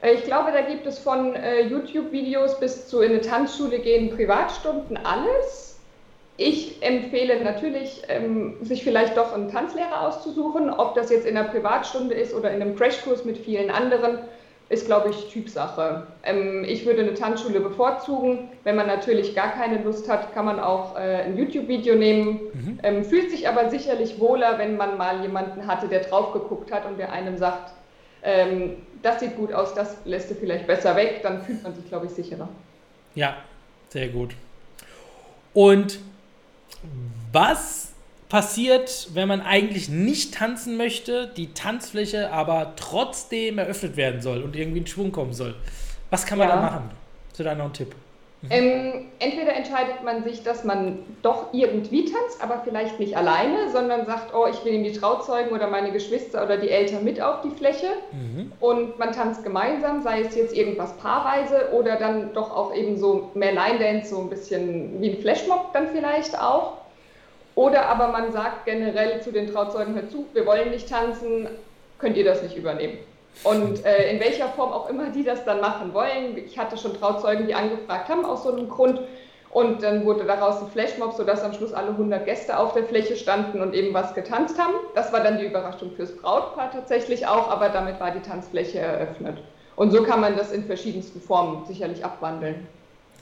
Äh, 0.00 0.14
ich 0.14 0.24
glaube, 0.24 0.52
da 0.52 0.62
gibt 0.62 0.86
es 0.86 0.98
von 0.98 1.34
äh, 1.34 1.62
YouTube-Videos 1.62 2.58
bis 2.60 2.88
zu 2.88 3.00
in 3.00 3.12
eine 3.12 3.20
Tanzschule 3.20 3.80
gehen, 3.80 4.10
Privatstunden, 4.10 4.96
alles. 4.96 5.73
Ich 6.36 6.82
empfehle 6.82 7.42
natürlich, 7.44 8.02
ähm, 8.08 8.56
sich 8.62 8.82
vielleicht 8.82 9.16
doch 9.16 9.32
einen 9.32 9.50
Tanzlehrer 9.50 10.08
auszusuchen, 10.08 10.68
ob 10.68 10.94
das 10.94 11.10
jetzt 11.10 11.26
in 11.26 11.36
einer 11.36 11.48
Privatstunde 11.48 12.14
ist 12.14 12.34
oder 12.34 12.50
in 12.50 12.60
einem 12.60 12.74
Crashkurs 12.74 13.24
mit 13.24 13.38
vielen 13.38 13.70
anderen 13.70 14.18
ist, 14.68 14.86
glaube 14.86 15.10
ich, 15.10 15.28
Typsache. 15.28 16.06
Ähm, 16.24 16.64
ich 16.64 16.86
würde 16.86 17.02
eine 17.02 17.14
Tanzschule 17.14 17.60
bevorzugen. 17.60 18.48
Wenn 18.64 18.74
man 18.74 18.88
natürlich 18.88 19.34
gar 19.34 19.52
keine 19.52 19.82
Lust 19.82 20.08
hat, 20.08 20.34
kann 20.34 20.46
man 20.46 20.58
auch 20.58 20.96
äh, 20.96 21.22
ein 21.22 21.36
YouTube-Video 21.36 21.94
nehmen. 21.94 22.40
Mhm. 22.52 22.78
Ähm, 22.82 23.04
fühlt 23.04 23.30
sich 23.30 23.48
aber 23.48 23.70
sicherlich 23.70 24.18
wohler, 24.18 24.58
wenn 24.58 24.76
man 24.76 24.96
mal 24.96 25.22
jemanden 25.22 25.66
hatte, 25.68 25.86
der 25.86 26.00
drauf 26.00 26.32
geguckt 26.32 26.72
hat 26.72 26.86
und 26.86 26.98
der 26.98 27.12
einem 27.12 27.36
sagt, 27.36 27.72
ähm, 28.24 28.78
das 29.02 29.20
sieht 29.20 29.36
gut 29.36 29.52
aus, 29.52 29.74
das 29.74 29.98
lässt 30.06 30.30
du 30.30 30.34
vielleicht 30.34 30.66
besser 30.66 30.96
weg. 30.96 31.20
Dann 31.22 31.42
fühlt 31.42 31.62
man 31.62 31.74
sich, 31.74 31.86
glaube 31.86 32.06
ich, 32.06 32.12
sicherer. 32.12 32.48
Ja, 33.14 33.36
sehr 33.90 34.08
gut. 34.08 34.34
Und 35.52 36.00
was 37.32 37.92
passiert, 38.28 39.08
wenn 39.14 39.28
man 39.28 39.40
eigentlich 39.42 39.88
nicht 39.88 40.34
tanzen 40.34 40.76
möchte, 40.76 41.32
die 41.36 41.52
Tanzfläche 41.52 42.32
aber 42.32 42.72
trotzdem 42.76 43.58
eröffnet 43.58 43.96
werden 43.96 44.20
soll 44.22 44.42
und 44.42 44.56
irgendwie 44.56 44.78
in 44.78 44.86
Schwung 44.86 45.12
kommen 45.12 45.32
soll. 45.32 45.54
Was 46.10 46.26
kann 46.26 46.38
man 46.38 46.48
ja. 46.48 46.56
da 46.56 46.60
machen? 46.62 46.90
Noch 47.38 47.46
einen 47.46 47.72
Tipp? 47.72 47.94
Mhm. 48.44 48.50
Ähm, 48.50 49.06
entweder 49.20 49.54
entscheidet 49.54 50.02
man 50.04 50.22
sich, 50.22 50.42
dass 50.42 50.64
man 50.64 50.98
doch 51.22 51.46
irgendwie 51.52 52.04
tanzt, 52.04 52.42
aber 52.42 52.60
vielleicht 52.62 53.00
nicht 53.00 53.16
alleine, 53.16 53.70
sondern 53.70 54.04
sagt, 54.04 54.34
oh, 54.34 54.46
ich 54.50 54.62
will 54.66 54.82
die 54.82 54.92
Trauzeugen 54.92 55.52
oder 55.52 55.68
meine 55.68 55.92
Geschwister 55.92 56.44
oder 56.44 56.58
die 56.58 56.68
Eltern 56.68 57.04
mit 57.04 57.22
auf 57.22 57.40
die 57.40 57.50
Fläche 57.50 57.88
mhm. 58.12 58.52
und 58.60 58.98
man 58.98 59.12
tanzt 59.12 59.44
gemeinsam, 59.44 60.02
sei 60.02 60.20
es 60.20 60.34
jetzt 60.34 60.54
irgendwas 60.54 60.94
paarweise 60.98 61.70
oder 61.72 61.96
dann 61.96 62.34
doch 62.34 62.54
auch 62.54 62.74
eben 62.74 62.98
so 62.98 63.30
mehr 63.34 63.52
Line 63.52 63.78
Dance, 63.78 64.10
so 64.10 64.20
ein 64.20 64.28
bisschen 64.28 65.00
wie 65.00 65.10
ein 65.10 65.22
Flashmob 65.22 65.72
dann 65.72 65.88
vielleicht 65.88 66.38
auch. 66.38 66.74
Oder 67.54 67.86
aber 67.86 68.08
man 68.08 68.32
sagt 68.32 68.66
generell 68.66 69.22
zu 69.22 69.30
den 69.30 69.46
Trauzeugen, 69.46 69.94
hör 69.94 70.08
zu, 70.10 70.26
wir 70.34 70.44
wollen 70.44 70.70
nicht 70.70 70.88
tanzen, 70.88 71.48
könnt 71.98 72.16
ihr 72.16 72.24
das 72.24 72.42
nicht 72.42 72.56
übernehmen. 72.56 72.98
Und 73.42 73.84
äh, 73.84 74.10
in 74.10 74.20
welcher 74.20 74.48
Form 74.48 74.72
auch 74.72 74.88
immer 74.88 75.10
die 75.10 75.24
das 75.24 75.44
dann 75.44 75.60
machen 75.60 75.92
wollen. 75.92 76.36
Ich 76.38 76.58
hatte 76.58 76.76
schon 76.76 76.94
Trauzeugen, 76.94 77.46
die 77.46 77.54
angefragt 77.54 78.08
haben 78.08 78.24
aus 78.24 78.44
so 78.44 78.52
einem 78.52 78.68
Grund. 78.68 79.00
Und 79.50 79.82
dann 79.82 80.04
wurde 80.04 80.24
daraus 80.24 80.60
ein 80.60 80.68
Flashmob, 80.68 81.12
sodass 81.12 81.42
am 81.42 81.52
Schluss 81.52 81.72
alle 81.72 81.90
100 81.90 82.24
Gäste 82.24 82.58
auf 82.58 82.72
der 82.72 82.84
Fläche 82.84 83.16
standen 83.16 83.60
und 83.60 83.72
eben 83.72 83.94
was 83.94 84.14
getanzt 84.14 84.58
haben. 84.58 84.74
Das 84.94 85.12
war 85.12 85.22
dann 85.22 85.38
die 85.38 85.46
Überraschung 85.46 85.92
fürs 85.92 86.16
Brautpaar 86.16 86.72
tatsächlich 86.72 87.26
auch, 87.26 87.48
aber 87.50 87.68
damit 87.68 88.00
war 88.00 88.10
die 88.10 88.22
Tanzfläche 88.22 88.80
eröffnet. 88.80 89.38
Und 89.76 89.92
so 89.92 90.02
kann 90.02 90.20
man 90.20 90.36
das 90.36 90.50
in 90.52 90.64
verschiedensten 90.64 91.20
Formen 91.20 91.64
sicherlich 91.66 92.04
abwandeln. 92.04 92.66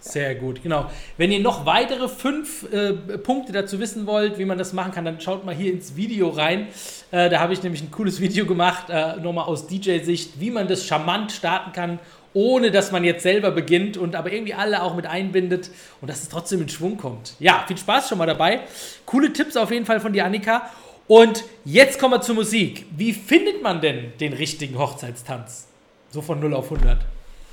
Sehr 0.03 0.35
gut, 0.35 0.65
genau. 0.65 0.91
Wenn 1.17 1.31
ihr 1.31 1.39
noch 1.39 1.65
weitere 1.65 2.09
fünf 2.09 2.67
äh, 2.73 2.93
Punkte 2.93 3.53
dazu 3.53 3.79
wissen 3.79 4.05
wollt, 4.05 4.37
wie 4.37 4.45
man 4.45 4.59
das 4.59 4.73
machen 4.73 4.91
kann, 4.91 5.05
dann 5.05 5.21
schaut 5.21 5.45
mal 5.45 5.55
hier 5.55 5.73
ins 5.73 5.95
Video 5.95 6.29
rein. 6.31 6.67
Äh, 7.13 7.31
da 7.31 7.39
habe 7.39 7.53
ich 7.53 7.63
nämlich 7.63 7.83
ein 7.83 7.93
cooles 7.93 8.21
Video 8.21 8.45
gemacht, 8.45 8.91
äh, 8.91 9.17
nochmal 9.19 9.45
aus 9.45 9.69
DJ-Sicht, 9.69 10.41
wie 10.41 10.51
man 10.51 10.67
das 10.67 10.87
charmant 10.87 11.31
starten 11.31 11.73
kann, 11.73 12.01
ohne 12.35 12.73
dass 12.73 12.91
man 12.91 13.05
jetzt 13.05 13.23
selber 13.23 13.53
beginnt 13.53 13.97
und 13.97 14.17
aber 14.17 14.33
irgendwie 14.33 14.55
alle 14.55 14.83
auch 14.83 14.97
mit 14.97 15.07
einbindet 15.07 15.71
und 16.01 16.11
dass 16.11 16.23
es 16.23 16.29
trotzdem 16.29 16.63
in 16.63 16.69
Schwung 16.69 16.97
kommt. 16.97 17.35
Ja, 17.39 17.65
viel 17.69 17.79
Spaß 17.79 18.09
schon 18.09 18.19
mal 18.19 18.27
dabei. 18.27 18.63
Coole 19.07 19.33
Tipps 19.33 19.57
auf 19.57 19.71
jeden 19.71 19.87
Fall 19.87 20.01
von 20.01 20.13
dir, 20.13 20.25
Annika. 20.25 20.69
Und 21.07 21.45
jetzt 21.65 22.01
kommen 22.01 22.15
wir 22.15 22.23
zur 22.23 22.35
Musik. 22.35 22.87
Wie 22.97 23.13
findet 23.13 23.63
man 23.63 23.81
denn 23.81 24.15
den 24.19 24.33
richtigen 24.33 24.77
Hochzeitstanz? 24.79 25.69
So 26.11 26.23
von 26.23 26.41
0 26.41 26.55
auf 26.55 26.73
100. 26.73 26.99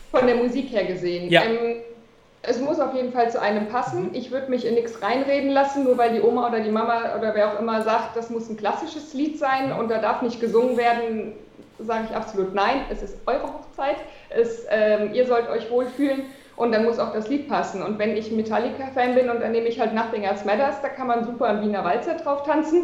Von 0.09 0.25
der 0.25 0.35
Musik 0.35 0.71
her 0.71 0.85
gesehen. 0.85 1.29
Ja. 1.29 1.43
Ähm, 1.43 1.75
es 2.41 2.59
muss 2.59 2.79
auf 2.79 2.93
jeden 2.93 3.11
Fall 3.11 3.29
zu 3.29 3.41
einem 3.41 3.67
passen. 3.67 4.11
Ich 4.13 4.31
würde 4.31 4.49
mich 4.49 4.65
in 4.65 4.75
nichts 4.75 5.01
reinreden 5.01 5.49
lassen, 5.49 5.83
nur 5.83 5.97
weil 5.97 6.13
die 6.13 6.21
Oma 6.21 6.47
oder 6.47 6.61
die 6.61 6.71
Mama 6.71 7.15
oder 7.17 7.35
wer 7.35 7.53
auch 7.53 7.59
immer 7.59 7.81
sagt, 7.81 8.15
das 8.15 8.29
muss 8.29 8.49
ein 8.49 8.57
klassisches 8.57 9.13
Lied 9.13 9.37
sein 9.37 9.73
und 9.73 9.89
da 9.89 9.99
darf 9.99 10.21
nicht 10.21 10.39
gesungen 10.39 10.77
werden, 10.77 11.33
sage 11.79 12.07
ich 12.09 12.15
absolut 12.15 12.53
nein. 12.53 12.81
Es 12.89 13.03
ist 13.03 13.17
eure 13.25 13.43
Hochzeit. 13.43 13.97
Es, 14.29 14.65
ähm, 14.69 15.13
ihr 15.13 15.25
sollt 15.27 15.49
euch 15.49 15.69
wohlfühlen 15.69 16.23
und 16.55 16.71
dann 16.71 16.85
muss 16.85 16.99
auch 16.99 17.11
das 17.11 17.27
Lied 17.27 17.49
passen. 17.49 17.83
Und 17.83 17.99
wenn 17.99 18.15
ich 18.15 18.31
Metallica-Fan 18.31 19.15
bin 19.15 19.29
und 19.29 19.41
dann 19.41 19.51
nehme 19.51 19.67
ich 19.67 19.79
halt 19.79 19.93
Nothing 19.93 20.23
Else 20.23 20.45
Matters, 20.45 20.81
da 20.81 20.87
kann 20.89 21.07
man 21.07 21.25
super 21.25 21.45
einen 21.45 21.61
Wiener 21.61 21.83
Walzer 21.83 22.15
drauf 22.15 22.43
tanzen. 22.43 22.83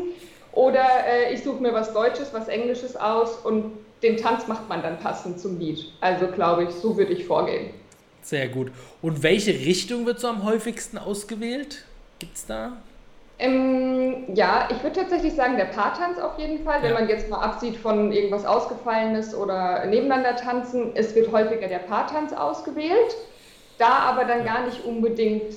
Oder 0.52 0.86
äh, 1.08 1.34
ich 1.34 1.44
suche 1.44 1.62
mir 1.62 1.74
was 1.74 1.94
Deutsches, 1.94 2.34
was 2.34 2.48
Englisches 2.48 2.96
aus 2.96 3.38
und 3.38 3.74
den 4.04 4.18
Tanz 4.18 4.48
macht 4.48 4.68
man 4.70 4.82
dann 4.82 5.00
passend 5.00 5.40
zum 5.40 5.60
Lied. 5.60 5.92
Also 6.02 6.28
glaube 6.28 6.64
ich, 6.64 6.72
so 6.72 6.98
würde 6.98 7.14
ich 7.14 7.26
vorgehen. 7.26 7.72
Sehr 8.26 8.50
gut. 8.50 8.72
Und 9.02 9.22
welche 9.22 9.52
Richtung 9.52 10.08
wird 10.08 10.20
so 10.20 10.28
am 10.28 10.44
häufigsten 10.44 10.98
ausgewählt? 10.98 11.86
Gibt 12.18 12.38
es 12.38 12.46
da? 12.48 12.82
Ähm, 13.38 14.34
ja, 14.34 14.68
ich 14.72 14.82
würde 14.82 15.02
tatsächlich 15.02 15.36
sagen, 15.36 15.58
der 15.58 15.66
Paartanz 15.66 16.18
auf 16.20 16.40
jeden 16.40 16.64
Fall, 16.64 16.82
wenn 16.82 16.94
Ja. 16.94 17.00
man 17.02 17.08
jetzt 17.10 17.30
mal 17.30 17.42
absieht 17.42 17.78
von 17.78 18.12
irgendwas 18.12 18.46
Ausgefallenes 18.46 19.36
oder 19.36 19.86
nebeneinander 19.86 20.36
tanzen. 20.38 20.96
Es 20.96 21.14
wird 21.14 21.32
häufiger 21.32 21.68
der 21.68 21.80
Paartanz 21.80 22.34
ausgewählt, 22.34 23.16
da 23.78 23.90
aber 23.90 24.26
dann 24.26 24.44
gar 24.44 24.66
nicht 24.66 24.84
unbedingt 24.86 25.54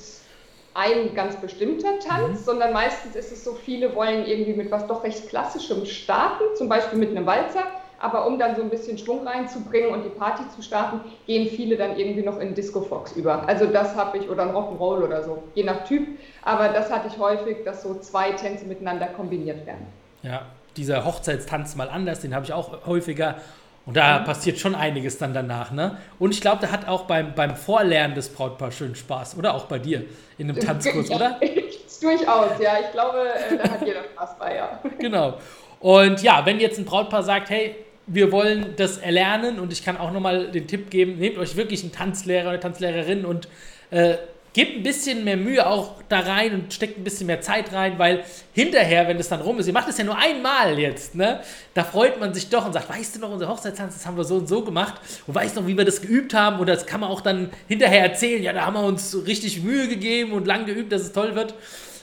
ein 0.75 1.15
ganz 1.15 1.41
bestimmter 1.41 1.99
Tanz, 2.01 2.45
sondern 2.45 2.73
meistens 2.75 3.17
ist 3.17 3.33
es 3.33 3.45
so, 3.45 3.55
viele 3.55 3.95
wollen 3.95 4.27
irgendwie 4.27 4.55
mit 4.55 4.71
was 4.71 4.87
doch 4.87 5.05
recht 5.05 5.29
Klassischem 5.29 5.87
starten, 5.87 6.45
zum 6.57 6.69
Beispiel 6.69 6.99
mit 6.99 7.11
einem 7.11 7.27
Walzer, 7.27 7.65
aber 8.01 8.27
um 8.27 8.39
dann 8.39 8.55
so 8.55 8.63
ein 8.63 8.71
bisschen 8.71 8.97
Schwung 8.99 9.27
reinzubringen 9.27 9.91
und 9.91 10.05
die 10.05 10.11
Party 10.11 10.43
zu 10.55 10.63
starten, 10.63 11.01
gehen 11.27 11.49
viele 11.49 11.77
dann 11.77 11.99
irgendwie 11.99 12.23
noch 12.23 12.39
in 12.39 12.55
Disco 12.55 12.81
Fox 12.81 13.13
über. 13.13 13.47
Also 13.49 13.67
das 13.67 13.97
habe 13.97 14.19
ich, 14.19 14.29
oder 14.29 14.43
ein 14.45 14.51
Rock'n'Roll 14.51 15.05
oder 15.05 15.23
so, 15.23 15.43
je 15.55 15.65
nach 15.65 15.85
Typ. 15.85 16.07
Aber 16.43 16.69
das 16.69 16.91
hatte 16.91 17.09
ich 17.09 17.19
häufig, 17.19 17.65
dass 17.65 17.83
so 17.83 17.99
zwei 17.99 18.33
Tänze 18.33 18.67
miteinander 18.67 19.07
kombiniert 19.07 19.67
werden. 19.67 19.87
Ja, 20.23 20.43
dieser 20.77 21.05
Hochzeitstanz 21.05 21.77
mal 21.77 21.89
anders, 21.89 22.21
den 22.21 22.35
habe 22.35 22.45
ich 22.45 22.53
auch 22.53 22.87
häufiger. 22.87 23.37
Und 23.85 23.97
da 23.97 24.19
passiert 24.19 24.59
schon 24.59 24.75
einiges 24.75 25.17
dann 25.17 25.33
danach, 25.33 25.73
ne? 25.73 25.97
Und 26.19 26.35
ich 26.35 26.43
glaube, 26.43 26.61
der 26.61 26.73
hat 26.73 26.87
auch 26.87 27.05
beim, 27.05 27.35
beim 27.35 27.57
Vorlernen 27.57 28.15
des 28.15 28.29
Brautpaars 28.29 28.75
schön 28.75 28.95
Spaß. 28.95 29.39
Oder 29.39 29.55
auch 29.55 29.65
bei 29.65 29.79
dir 29.79 30.05
in 30.37 30.51
einem 30.51 30.61
Tanzkurs, 30.65 31.11
oder? 31.11 31.41
Durchaus, 32.03 32.61
ja. 32.61 32.73
Ich 32.85 32.93
glaube, 32.93 33.29
äh, 33.31 33.57
da 33.57 33.71
hat 33.71 33.87
jeder 33.87 34.05
Spaß 34.05 34.39
bei, 34.39 34.57
ja. 34.57 34.79
Genau. 34.99 35.39
Und 35.81 36.23
ja, 36.23 36.45
wenn 36.45 36.61
jetzt 36.61 36.79
ein 36.79 36.85
Brautpaar 36.85 37.23
sagt, 37.23 37.49
hey, 37.51 37.77
wir 38.09 38.33
wollen 38.33 38.75
das 38.77 38.99
erlernen 38.99 39.61
und 39.61 39.73
ich 39.73 39.85
kann 39.85 39.97
auch 39.97 40.13
nochmal 40.13 40.51
den 40.51 40.67
Tipp 40.67 40.91
geben, 40.91 41.19
nehmt 41.19 41.39
euch 41.39 41.57
wirklich 41.57 41.83
einen 41.83 41.93
Tanzlehrer 41.93 42.49
oder 42.49 42.61
Tanzlehrerin 42.61 43.25
und 43.25 43.49
äh, 43.91 44.17
gebt 44.55 44.77
ein 44.77 44.83
bisschen 44.83 45.25
mehr 45.25 45.37
Mühe 45.37 45.65
auch 45.67 46.03
da 46.09 46.21
rein 46.21 46.55
und 46.55 46.73
steckt 46.73 46.99
ein 46.99 47.05
bisschen 47.05 47.27
mehr 47.27 47.41
Zeit 47.41 47.73
rein, 47.73 47.99
weil 47.99 48.25
hinterher, 48.55 49.07
wenn 49.07 49.19
es 49.19 49.29
dann 49.29 49.41
rum 49.41 49.59
ist, 49.59 49.67
ihr 49.67 49.73
macht 49.73 49.89
es 49.89 49.99
ja 49.99 50.05
nur 50.05 50.17
einmal 50.17 50.79
jetzt, 50.79 51.15
ne? 51.15 51.41
Da 51.75 51.85
freut 51.85 52.19
man 52.19 52.33
sich 52.35 52.49
doch 52.49 52.67
und 52.67 52.73
sagt, 52.73 52.89
weißt 52.89 53.17
du 53.17 53.21
noch, 53.21 53.31
unser 53.31 53.49
Hochzeitstanz, 53.49 53.95
das 53.95 54.07
haben 54.07 54.17
wir 54.17 54.25
so 54.25 54.37
und 54.37 54.49
so 54.49 54.65
gemacht 54.65 54.95
und 55.27 55.35
weißt 55.35 55.55
noch, 55.55 55.67
wie 55.67 55.77
wir 55.77 55.85
das 55.85 56.01
geübt 56.01 56.35
haben 56.35 56.59
und 56.59 56.67
das 56.67 56.87
kann 56.87 57.01
man 57.01 57.11
auch 57.11 57.21
dann 57.21 57.51
hinterher 57.69 58.03
erzählen, 58.03 58.43
ja, 58.43 58.53
da 58.53 58.67
haben 58.67 58.75
wir 58.75 58.85
uns 58.85 59.17
richtig 59.27 59.63
Mühe 59.63 59.87
gegeben 59.87 60.33
und 60.33 60.47
lang 60.47 60.67
geübt, 60.67 60.91
dass 60.93 61.03
es 61.03 61.13
toll 61.13 61.35
wird. 61.35 61.55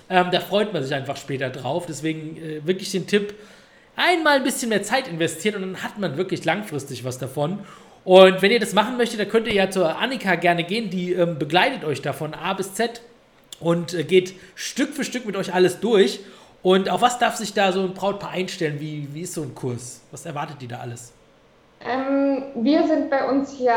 Ähm, 0.10 0.28
da 0.32 0.40
freut 0.40 0.72
man 0.72 0.84
sich 0.84 0.94
einfach 0.94 1.18
später 1.18 1.50
drauf. 1.50 1.86
Deswegen 1.88 2.38
äh, 2.38 2.66
wirklich 2.66 2.92
den 2.92 3.08
Tipp, 3.08 3.34
einmal 3.96 4.38
ein 4.38 4.44
bisschen 4.44 4.70
mehr 4.70 4.84
Zeit 4.84 5.08
investieren 5.08 5.56
und 5.56 5.74
dann 5.74 5.84
hat 5.84 5.98
man 5.98 6.18
wirklich 6.18 6.46
langfristig 6.46 7.04
was 7.04 7.18
davon. 7.18 7.60
Und 8.04 8.42
wenn 8.42 8.52
ihr 8.52 8.60
das 8.60 8.74
machen 8.74 8.98
möchtet, 8.98 9.20
dann 9.20 9.30
könnt 9.30 9.48
ihr 9.48 9.54
ja 9.54 9.70
zur 9.70 9.98
Annika 9.98 10.36
gerne 10.36 10.64
gehen, 10.64 10.90
die 10.90 11.14
ähm, 11.14 11.40
begleitet 11.40 11.84
euch 11.84 12.02
da 12.02 12.14
von 12.14 12.34
A 12.34 12.54
bis 12.54 12.74
Z 12.75 13.02
und 13.60 13.94
äh, 13.94 14.04
geht 14.04 14.36
Stück 14.54 14.94
für 14.94 15.04
Stück 15.04 15.25
mit 15.25 15.36
euch 15.36 15.54
alles 15.54 15.80
durch. 15.80 16.20
Und 16.62 16.90
auf 16.90 17.02
was 17.02 17.20
darf 17.20 17.36
sich 17.36 17.54
da 17.54 17.72
so 17.72 17.82
ein 17.82 17.94
Brautpaar 17.94 18.32
einstellen? 18.32 18.80
Wie, 18.80 19.08
wie 19.14 19.22
ist 19.22 19.34
so 19.34 19.42
ein 19.42 19.56
Kurs? 19.56 20.02
Was 20.12 20.25
erwartet 20.25 20.58
die 20.62 20.68
da 20.68 20.80
alles? 20.80 21.15
Ähm, 21.88 22.44
wir 22.56 22.88
sind 22.88 23.10
bei 23.10 23.27
uns 23.30 23.60
ja 23.60 23.75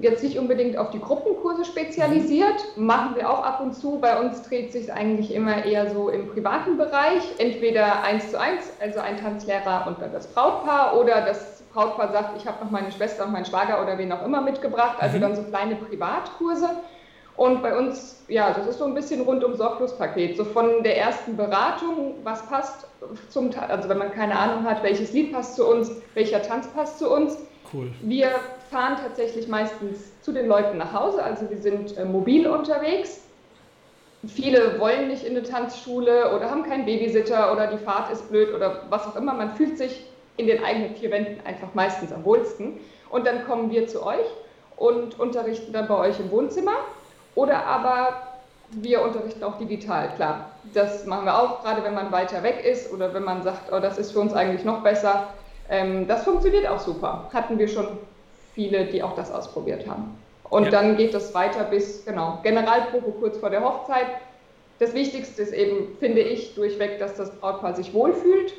jetzt 0.00 0.24
nicht 0.24 0.38
unbedingt 0.38 0.76
auf 0.76 0.90
die 0.90 0.98
Gruppenkurse 1.00 1.64
spezialisiert, 1.64 2.56
machen 2.76 3.14
wir 3.14 3.30
auch 3.30 3.44
ab 3.44 3.60
und 3.60 3.74
zu. 3.74 4.00
Bei 4.00 4.18
uns 4.20 4.42
dreht 4.42 4.72
sich 4.72 4.92
eigentlich 4.92 5.32
immer 5.32 5.64
eher 5.64 5.88
so 5.90 6.08
im 6.08 6.28
privaten 6.28 6.76
Bereich, 6.76 7.22
entweder 7.38 8.02
eins 8.02 8.30
zu 8.30 8.40
eins, 8.40 8.72
also 8.80 8.98
ein 9.00 9.18
Tanzlehrer 9.18 9.84
und 9.86 10.00
dann 10.00 10.12
das 10.12 10.26
Brautpaar, 10.26 10.98
oder 10.98 11.20
das 11.20 11.62
Brautpaar 11.72 12.10
sagt, 12.12 12.36
ich 12.36 12.46
habe 12.46 12.64
noch 12.64 12.72
meine 12.72 12.90
Schwester 12.90 13.24
und 13.24 13.32
meinen 13.32 13.44
Schwager 13.44 13.82
oder 13.82 13.96
wen 13.98 14.10
auch 14.10 14.24
immer 14.24 14.40
mitgebracht, 14.40 14.96
also 14.98 15.18
Mhm. 15.18 15.20
dann 15.22 15.36
so 15.36 15.42
kleine 15.44 15.76
Privatkurse. 15.76 16.70
Und 17.36 17.62
bei 17.62 17.76
uns, 17.76 18.22
ja, 18.28 18.52
das 18.52 18.66
ist 18.66 18.78
so 18.78 18.84
ein 18.84 18.94
bisschen 18.94 19.22
rundum 19.22 19.56
Sorglospaket. 19.56 20.36
So 20.36 20.44
von 20.44 20.84
der 20.84 20.96
ersten 20.98 21.36
Beratung, 21.36 22.14
was 22.22 22.46
passt 22.46 22.86
zum, 23.28 23.50
also 23.68 23.88
wenn 23.88 23.98
man 23.98 24.12
keine 24.12 24.38
Ahnung 24.38 24.64
hat, 24.64 24.82
welches 24.84 25.12
Lied 25.12 25.32
passt 25.32 25.56
zu 25.56 25.66
uns, 25.66 25.90
welcher 26.14 26.42
Tanz 26.42 26.68
passt 26.68 26.98
zu 26.98 27.10
uns. 27.10 27.36
Cool. 27.72 27.90
Wir 28.02 28.28
fahren 28.70 28.96
tatsächlich 29.02 29.48
meistens 29.48 30.12
zu 30.22 30.32
den 30.32 30.46
Leuten 30.46 30.78
nach 30.78 30.92
Hause, 30.92 31.22
also 31.22 31.50
wir 31.50 31.58
sind 31.58 31.96
äh, 31.96 32.04
mobil 32.04 32.46
unterwegs. 32.46 33.22
Viele 34.26 34.78
wollen 34.78 35.08
nicht 35.08 35.24
in 35.24 35.36
eine 35.36 35.42
Tanzschule 35.42 36.34
oder 36.34 36.50
haben 36.50 36.62
keinen 36.62 36.86
Babysitter 36.86 37.52
oder 37.52 37.66
die 37.66 37.78
Fahrt 37.78 38.12
ist 38.12 38.30
blöd 38.30 38.54
oder 38.54 38.82
was 38.88 39.06
auch 39.06 39.16
immer. 39.16 39.34
Man 39.34 39.54
fühlt 39.56 39.76
sich 39.76 40.06
in 40.36 40.46
den 40.46 40.64
eigenen 40.64 40.94
vier 40.94 41.10
Wänden 41.10 41.44
einfach 41.44 41.74
meistens 41.74 42.12
am 42.12 42.24
wohlsten. 42.24 42.80
Und 43.10 43.26
dann 43.26 43.44
kommen 43.44 43.70
wir 43.70 43.86
zu 43.86 44.04
euch 44.04 44.26
und 44.76 45.18
unterrichten 45.20 45.72
dann 45.72 45.88
bei 45.88 45.96
euch 45.96 46.18
im 46.18 46.30
Wohnzimmer. 46.30 46.76
Oder 47.34 47.66
aber 47.66 48.22
wir 48.68 49.02
unterrichten 49.02 49.44
auch 49.44 49.58
digital, 49.58 50.14
klar. 50.14 50.60
Das 50.64 51.06
machen 51.06 51.26
wir 51.26 51.38
auch, 51.38 51.62
gerade 51.62 51.84
wenn 51.84 51.94
man 51.94 52.12
weiter 52.12 52.42
weg 52.42 52.64
ist 52.64 52.92
oder 52.92 53.12
wenn 53.14 53.24
man 53.24 53.42
sagt, 53.42 53.70
oh, 53.72 53.80
das 53.80 53.98
ist 53.98 54.12
für 54.12 54.20
uns 54.20 54.32
eigentlich 54.32 54.64
noch 54.64 54.82
besser. 54.82 55.34
Ähm, 55.68 56.06
das 56.08 56.24
funktioniert 56.24 56.66
auch 56.68 56.78
super. 56.80 57.30
Hatten 57.32 57.58
wir 57.58 57.68
schon 57.68 57.98
viele, 58.52 58.86
die 58.86 59.02
auch 59.02 59.14
das 59.14 59.30
ausprobiert 59.32 59.86
haben. 59.86 60.24
Und 60.42 60.64
Ja. 60.64 60.70
dann 60.70 60.96
geht 60.96 61.14
das 61.14 61.34
weiter 61.34 61.64
bis, 61.64 62.04
genau, 62.04 62.40
Generalprobe 62.42 63.12
kurz 63.12 63.38
vor 63.38 63.50
der 63.50 63.62
Hochzeit. 63.64 64.06
Das 64.78 64.94
Wichtigste 64.94 65.42
ist 65.42 65.52
eben, 65.52 65.96
finde 65.98 66.20
ich, 66.22 66.54
durchweg, 66.54 66.98
dass 66.98 67.16
das 67.16 67.38
Brautpaar 67.40 67.74
sich 67.74 67.94
wohlfühlt 67.94 68.52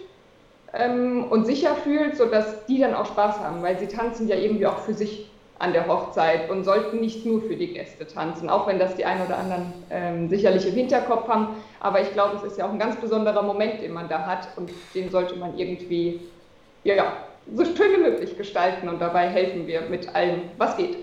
ähm, 0.74 1.32
und 1.32 1.46
sicher 1.46 1.76
fühlt, 1.76 2.18
sodass 2.18 2.66
die 2.66 2.80
dann 2.80 2.94
auch 2.96 3.06
Spaß 3.06 3.40
haben, 3.40 3.62
weil 3.64 3.80
sie 3.80 3.88
tanzen 3.88 4.28
ja 4.28 4.36
irgendwie 4.36 4.68
auch 4.68 4.80
für 4.80 4.94
sich 4.94 5.35
an 5.58 5.72
der 5.72 5.88
Hochzeit 5.88 6.50
und 6.50 6.66
sollten 6.66 7.00
nicht 7.00 7.26
nur 7.26 7.42
für 7.42 7.56
die 7.56 7.74
Gäste 7.74 8.06
tanzen, 8.06 8.50
auch 8.50 8.68
wenn 8.68 8.78
das 8.78 8.96
die 8.96 9.06
einen 9.06 9.26
oder 9.26 9.38
anderen 9.38 9.74
ähm, 9.90 10.30
sicherlich 10.30 10.68
im 10.68 10.74
Hinterkopf 10.74 11.28
haben. 11.30 11.48
Aber 11.80 12.02
ich 12.02 12.12
glaube, 12.12 12.36
es 12.38 12.44
ist 12.44 12.58
ja 12.58 12.68
auch 12.68 12.72
ein 12.72 12.80
ganz 12.80 12.98
besonderer 12.98 13.42
Moment, 13.42 13.82
den 13.82 13.94
man 13.94 14.10
da 14.10 14.26
hat 14.26 14.50
und 14.58 14.70
den 14.94 15.10
sollte 15.10 15.36
man 15.36 15.58
irgendwie 15.58 16.20
ja, 16.84 17.14
so 17.54 17.64
schön 17.64 17.94
wie 17.96 18.02
möglich 18.02 18.38
gestalten 18.38 18.90
und 18.90 19.00
dabei 19.00 19.30
helfen 19.30 19.66
wir 19.66 19.82
mit 19.82 20.14
allem, 20.14 20.42
was 20.58 20.76
geht. 20.76 20.98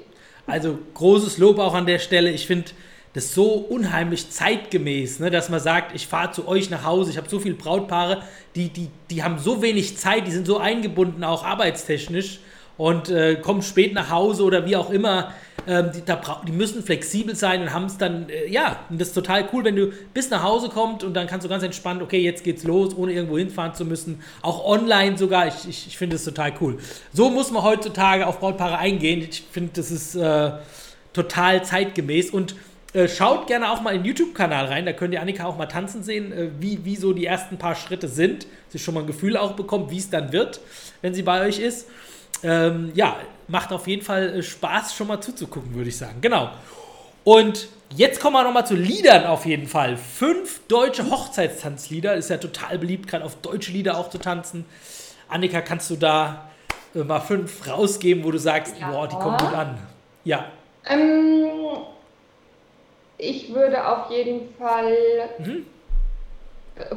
Also 0.47 0.79
großes 0.95 1.39
Lob 1.39 1.59
auch 1.59 1.75
an 1.75 1.87
der 1.87 1.99
Stelle. 1.99 2.31
Ich 2.31 2.47
finde 2.47 2.73
das 3.15 3.35
so 3.35 3.55
unheimlich 3.55 4.31
zeitgemäß, 4.31 5.21
ne, 5.21 5.31
dass 5.31 5.49
man 5.49 5.61
sagt, 5.61 5.95
ich 5.95 6.07
fahre 6.07 6.33
zu 6.33 6.47
euch 6.49 6.69
nach 6.69 6.85
Hause. 6.85 7.11
Ich 7.11 7.17
habe 7.17 7.29
so 7.29 7.39
viele 7.39 7.55
Brautpaare, 7.55 8.23
die, 8.55 8.69
die, 8.69 8.89
die 9.11 9.23
haben 9.23 9.39
so 9.39 9.63
wenig 9.63 9.99
Zeit, 9.99 10.27
die 10.27 10.31
sind 10.31 10.47
so 10.47 10.59
eingebunden, 10.59 11.25
auch 11.25 11.45
arbeitstechnisch 11.45 12.41
und 12.83 13.11
äh, 13.11 13.37
kommen 13.37 13.63
spät 13.63 13.95
nach 13.95 14.11
Hause 14.11 14.43
oder 14.43 14.67
wie 14.67 14.75
auch 14.75 14.91
immer. 14.91 15.33
Ähm, 15.69 15.93
die, 15.95 16.05
da 16.05 16.43
die 16.45 16.51
müssen 16.51 16.83
flexibel 16.83 17.37
sein 17.37 17.63
und 17.63 17.73
haben 17.73 17.85
es 17.85 17.97
dann, 17.97 18.29
äh, 18.29 18.49
ja, 18.49 18.81
das 18.91 19.09
ist 19.09 19.15
total 19.15 19.49
cool, 19.53 19.63
wenn 19.63 19.77
du 19.77 19.93
bis 20.13 20.31
nach 20.31 20.43
Hause 20.43 20.69
kommst 20.69 21.05
und 21.05 21.15
dann 21.15 21.29
kannst 21.29 21.45
du 21.45 21.49
ganz 21.49 21.63
entspannt, 21.63 22.03
okay, 22.03 22.21
jetzt 22.21 22.43
geht's 22.43 22.65
los, 22.65 22.97
ohne 22.97 23.13
irgendwo 23.13 23.39
hinfahren 23.39 23.73
zu 23.73 23.85
müssen. 23.85 24.21
Auch 24.41 24.65
online 24.65 25.17
sogar, 25.17 25.47
ich, 25.47 25.69
ich, 25.69 25.87
ich 25.87 25.97
finde 25.97 26.17
es 26.17 26.25
total 26.25 26.55
cool. 26.61 26.79
So 27.13 27.31
muss 27.31 27.53
man 27.53 27.63
heutzutage 27.63 28.27
auf 28.27 28.41
Brautpaare 28.41 28.79
eingehen. 28.79 29.29
Ich 29.31 29.45
finde, 29.53 29.71
das 29.75 29.93
ist 29.93 30.17
äh, 30.17 30.51
total 31.13 31.65
zeitgemäß 31.65 32.31
und 32.31 32.57
äh, 32.95 33.07
schaut 33.07 33.47
gerne 33.47 33.71
auch 33.71 33.81
mal 33.81 33.95
in 33.95 34.03
den 34.03 34.07
YouTube-Kanal 34.07 34.67
rein, 34.67 34.87
da 34.87 34.93
könnt 34.93 35.15
ihr 35.15 35.23
Annika 35.23 35.45
auch 35.45 35.57
mal 35.57 35.67
tanzen 35.67 36.03
sehen, 36.03 36.33
äh, 36.33 36.49
wie, 36.59 36.85
wie 36.85 36.97
so 36.97 37.13
die 37.13 37.27
ersten 37.27 37.59
paar 37.59 37.77
Schritte 37.77 38.09
sind. 38.09 38.49
Sie 38.71 38.81
schon 38.81 38.95
mal 38.95 39.01
ein 39.03 39.07
Gefühl 39.07 39.37
auch 39.37 39.53
bekommt, 39.53 39.93
wie 39.93 39.99
es 39.99 40.11
dann 40.11 40.33
wird, 40.33 40.61
wenn 41.01 41.15
sie 41.15 41.23
bei 41.23 41.47
euch 41.47 41.61
ist. 41.61 41.87
Ähm, 42.43 42.91
ja, 42.95 43.17
macht 43.49 43.73
auf 43.73 43.87
jeden 43.87 44.03
Fall 44.03 44.39
äh, 44.39 44.43
Spaß, 44.43 44.95
schon 44.95 45.07
mal 45.09 45.21
zuzugucken, 45.21 45.75
würde 45.75 45.89
ich 45.89 45.97
sagen. 45.97 46.21
Genau. 46.21 46.51
Und 47.25 47.69
jetzt 47.95 48.21
kommen 48.21 48.35
wir 48.35 48.43
nochmal 48.45 48.67
zu 48.67 48.75
Liedern 48.75 49.27
auf 49.27 49.47
jeden 49.47 49.67
Fall. 49.69 49.97
Fünf 49.97 50.61
deutsche 50.67 51.09
Hochzeitstanzlieder. 51.11 52.15
Ist 52.15 52.31
ja 52.31 52.39
total 52.39 52.79
beliebt, 52.79 53.09
gerade 53.09 53.25
auf 53.25 53.37
deutsche 53.37 53.71
Lieder 53.73 53.97
auch 53.97 54.11
zu 54.11 54.19
tanzen. 54.19 54.65
Annika, 55.29 55.61
kannst 55.61 55.89
du 55.91 55.97
da 55.97 56.51
äh, 56.95 56.99
mal 56.99 57.21
fünf 57.21 57.67
rausgeben, 57.69 58.25
wo 58.25 58.31
du 58.31 58.39
sagst, 58.39 58.75
Ja. 58.81 58.91
boah, 58.91 59.07
die 59.09 59.17
kommen 59.17 59.37
gut 59.39 59.55
an? 59.55 59.79
Ja. 60.25 60.47
Ähm, 60.87 61.47
ich 63.19 63.55
würde 63.55 63.87
auf 63.87 64.11
jeden 64.11 64.53
Fall 64.59 64.93
Mhm. 65.39 65.67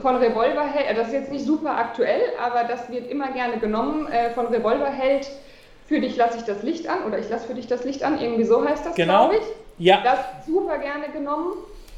Von 0.02 0.16
Revolverheld, 0.16 0.98
das 0.98 1.08
ist 1.08 1.14
jetzt 1.14 1.32
nicht 1.32 1.46
super 1.46 1.78
aktuell, 1.78 2.22
aber 2.42 2.64
das 2.64 2.90
wird 2.90 3.10
immer 3.10 3.32
gerne 3.32 3.58
genommen, 3.58 4.08
äh, 4.08 4.30
von 4.32 4.48
Revolverheld, 4.48 5.30
für 5.86 6.00
dich 6.00 6.16
lasse 6.16 6.38
ich 6.38 6.44
das 6.44 6.64
Licht 6.64 6.88
an 6.88 7.04
oder 7.06 7.20
ich 7.20 7.30
lasse 7.30 7.48
für 7.48 7.54
dich 7.54 7.68
das 7.68 7.84
Licht 7.84 8.04
an, 8.04 8.20
irgendwie 8.20 8.46
so 8.46 8.66
heißt 8.66 8.86
das, 8.86 8.96
genau. 8.96 9.28
glaube 9.28 9.36
ich. 9.38 9.86
Ja. 9.86 10.02
Das 10.04 10.46
super 10.46 10.78
gerne 10.78 11.10
genommen. 11.10 11.54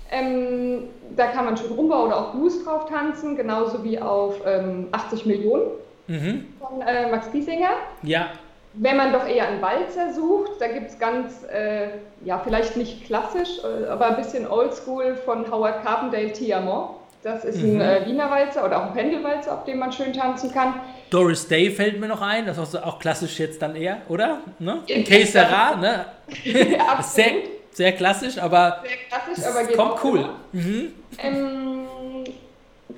Ähm, 0.10 0.86
da 1.16 1.28
kann 1.28 1.46
man 1.46 1.58
schön 1.58 1.72
Rumba 1.72 2.04
oder 2.04 2.18
auch 2.18 2.32
Blues 2.32 2.64
drauf 2.64 2.86
tanzen, 2.86 3.36
genauso 3.36 3.84
wie 3.84 4.00
auf 4.00 4.36
ähm, 4.46 4.88
80 4.92 5.26
Millionen 5.26 5.72
mhm. 6.08 6.54
von 6.60 6.82
äh, 6.82 7.10
Max 7.12 7.32
Giesinger. 7.32 7.72
Ja. 8.04 8.28
Wenn 8.74 8.96
man 8.96 9.12
doch 9.12 9.28
eher 9.28 9.48
einen 9.48 9.62
Walzer 9.62 10.14
sucht, 10.14 10.52
da 10.60 10.68
gibt 10.68 10.92
es 10.92 11.00
ganz, 11.00 11.44
äh, 11.46 11.90
ja, 12.24 12.40
vielleicht 12.40 12.78
nicht 12.78 13.06
klassisch, 13.06 13.60
äh, 13.64 13.88
aber 13.88 14.08
ein 14.08 14.16
bisschen 14.18 14.48
oldschool 14.48 15.16
von 15.16 15.50
Howard 15.52 15.84
Carpendale 15.84 16.32
Tiamont. 16.32 16.92
Das 17.24 17.44
ist 17.44 17.62
mhm. 17.62 17.82
ein 17.82 18.04
äh, 18.04 18.06
Wiener 18.06 18.30
Walzer 18.30 18.66
oder 18.66 18.82
auch 18.82 18.88
ein 18.88 18.94
Pendelwalzer, 18.94 19.54
auf 19.54 19.66
dem 19.66 19.80
man 19.80 19.92
schön 19.92 20.14
tanzen 20.14 20.52
kann. 20.52 20.76
Doris 21.10 21.48
Day 21.48 21.72
fällt 21.72 22.00
mir 22.00 22.08
noch 22.08 22.22
ein, 22.22 22.46
das 22.46 22.58
ist 22.58 22.76
auch 22.76 23.00
klassisch 23.00 23.40
jetzt 23.40 23.62
dann 23.62 23.76
eher, 23.76 24.02
oder? 24.08 24.42
Ne? 24.60 24.82
Sera, 25.26 25.76
ne? 25.76 26.06
sehr, 27.02 27.34
sehr 27.72 27.92
klassisch, 27.94 28.38
aber, 28.38 28.84
sehr 28.84 28.98
klassisch, 29.26 29.46
aber 29.46 29.64
geht 29.66 29.78
kommt 29.78 30.04
cool. 30.04 30.30
Mhm. 30.52 30.94
Ähm, 31.20 31.88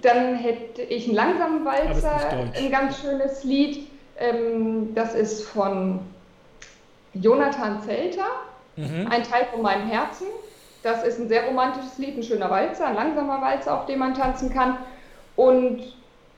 dann 0.02 0.36
hätte 0.36 0.82
ich 0.82 1.06
einen 1.06 1.16
langsamen 1.16 1.66
Walzer, 1.66 2.50
ein 2.56 2.72
ganz 2.72 3.02
schönes 3.02 3.44
Lied. 3.44 3.88
Ähm, 4.18 4.94
das 4.96 5.16
ist 5.16 5.46
von 5.46 6.00
Jonathan 7.14 7.82
Zelter, 7.82 8.28
mhm. 8.76 9.08
ein 9.10 9.24
Teil 9.24 9.48
von 9.52 9.62
meinem 9.62 9.88
Herzen. 9.90 10.28
Das 10.83 11.03
ist 11.03 11.19
ein 11.19 11.27
sehr 11.27 11.45
romantisches 11.45 11.98
Lied, 11.98 12.17
ein 12.17 12.24
schöner 12.24 12.50
Walzer, 12.50 12.88
ein 12.88 12.95
langsamer 12.95 13.41
Walzer, 13.41 13.79
auf 13.79 13.86
dem 13.86 14.00
man 14.00 14.13
tanzen 14.13 14.53
kann. 14.53 14.77
Und 15.36 15.81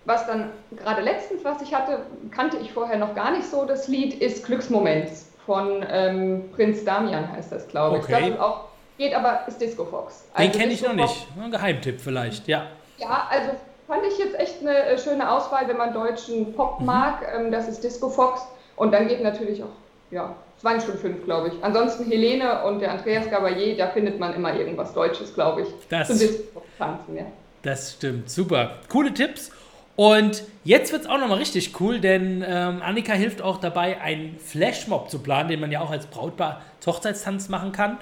was 0.05 0.25
dann 0.25 0.49
gerade 0.75 1.01
letztens, 1.01 1.43
was 1.43 1.61
ich 1.61 1.73
hatte, 1.73 1.99
kannte 2.31 2.57
ich 2.57 2.73
vorher 2.73 2.97
noch 2.97 3.13
gar 3.13 3.31
nicht 3.31 3.45
so, 3.45 3.65
das 3.65 3.87
Lied 3.87 4.15
ist 4.15 4.45
Glücksmoment 4.45 5.09
von 5.45 5.85
ähm, 5.89 6.49
Prinz 6.55 6.83
Damian 6.83 7.31
heißt 7.31 7.51
das, 7.51 7.67
glaube 7.67 7.97
ich. 7.97 8.03
Okay. 8.03 8.31
Das 8.31 8.39
auch, 8.39 8.65
geht 8.97 9.13
aber, 9.13 9.41
ist 9.47 9.59
Disco 9.59 9.85
Fox. 9.85 10.25
Also 10.33 10.49
Den 10.49 10.59
kenne 10.59 10.73
ich 10.73 10.81
noch 10.81 10.93
nicht. 10.93 11.27
Ein 11.39 11.51
Geheimtipp 11.51 11.99
vielleicht, 11.99 12.47
ja. 12.47 12.67
Ja, 12.97 13.27
also 13.29 13.51
fand 13.87 14.03
ich 14.07 14.17
jetzt 14.19 14.39
echt 14.39 14.61
eine 14.61 14.85
äh, 14.85 14.97
schöne 14.97 15.29
Auswahl, 15.29 15.67
wenn 15.67 15.77
man 15.77 15.93
deutschen 15.93 16.53
Pop 16.53 16.79
mhm. 16.79 16.85
mag. 16.85 17.27
Ähm, 17.35 17.51
das 17.51 17.67
ist 17.67 17.83
Disco 17.83 18.09
Fox. 18.09 18.47
Und 18.75 18.91
dann 18.91 19.07
geht 19.07 19.21
natürlich 19.21 19.63
auch, 19.63 19.75
ja, 20.11 20.35
es 20.61 20.65
waren 20.65 20.79
schon 20.79 20.95
fünf, 20.95 21.25
glaube 21.25 21.47
ich. 21.47 21.53
Ansonsten 21.63 22.05
Helene 22.05 22.63
und 22.65 22.81
der 22.81 22.91
Andreas 22.91 23.27
Gabalier, 23.31 23.75
da 23.75 23.87
findet 23.87 24.19
man 24.19 24.35
immer 24.35 24.53
irgendwas 24.53 24.93
Deutsches, 24.93 25.33
glaube 25.33 25.63
ich. 25.63 25.67
Das, 25.89 26.07
zum 26.07 26.19
Disco 26.19 26.61
tanzen, 26.77 27.17
ja. 27.17 27.23
Das 27.63 27.93
stimmt, 27.93 28.29
super. 28.29 28.77
Coole 28.87 29.11
Tipps. 29.11 29.51
Und 29.95 30.43
jetzt 30.63 30.91
wird 30.91 31.01
es 31.01 31.09
auch 31.09 31.17
nochmal 31.17 31.39
richtig 31.39 31.79
cool, 31.81 31.99
denn 31.99 32.45
ähm, 32.47 32.79
Annika 32.83 33.13
hilft 33.13 33.41
auch 33.41 33.57
dabei, 33.57 33.99
einen 34.01 34.37
Flashmob 34.37 35.09
zu 35.09 35.17
planen, 35.17 35.49
den 35.49 35.59
man 35.59 35.71
ja 35.71 35.81
auch 35.81 35.89
als 35.89 36.05
Brautpaar 36.05 36.61
Hochzeitstanz 36.85 37.49
machen 37.49 37.71
kann. 37.71 37.97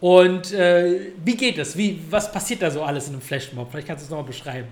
Und 0.00 0.52
äh, 0.52 1.10
wie 1.24 1.36
geht 1.36 1.58
es? 1.58 1.76
Wie, 1.76 2.00
was 2.10 2.30
passiert 2.30 2.62
da 2.62 2.70
so 2.70 2.84
alles 2.84 3.08
in 3.08 3.14
einem 3.14 3.22
Flashmob? 3.22 3.72
Vielleicht 3.72 3.88
kannst 3.88 4.02
du 4.02 4.04
es 4.04 4.10
nochmal 4.10 4.26
beschreiben. 4.26 4.68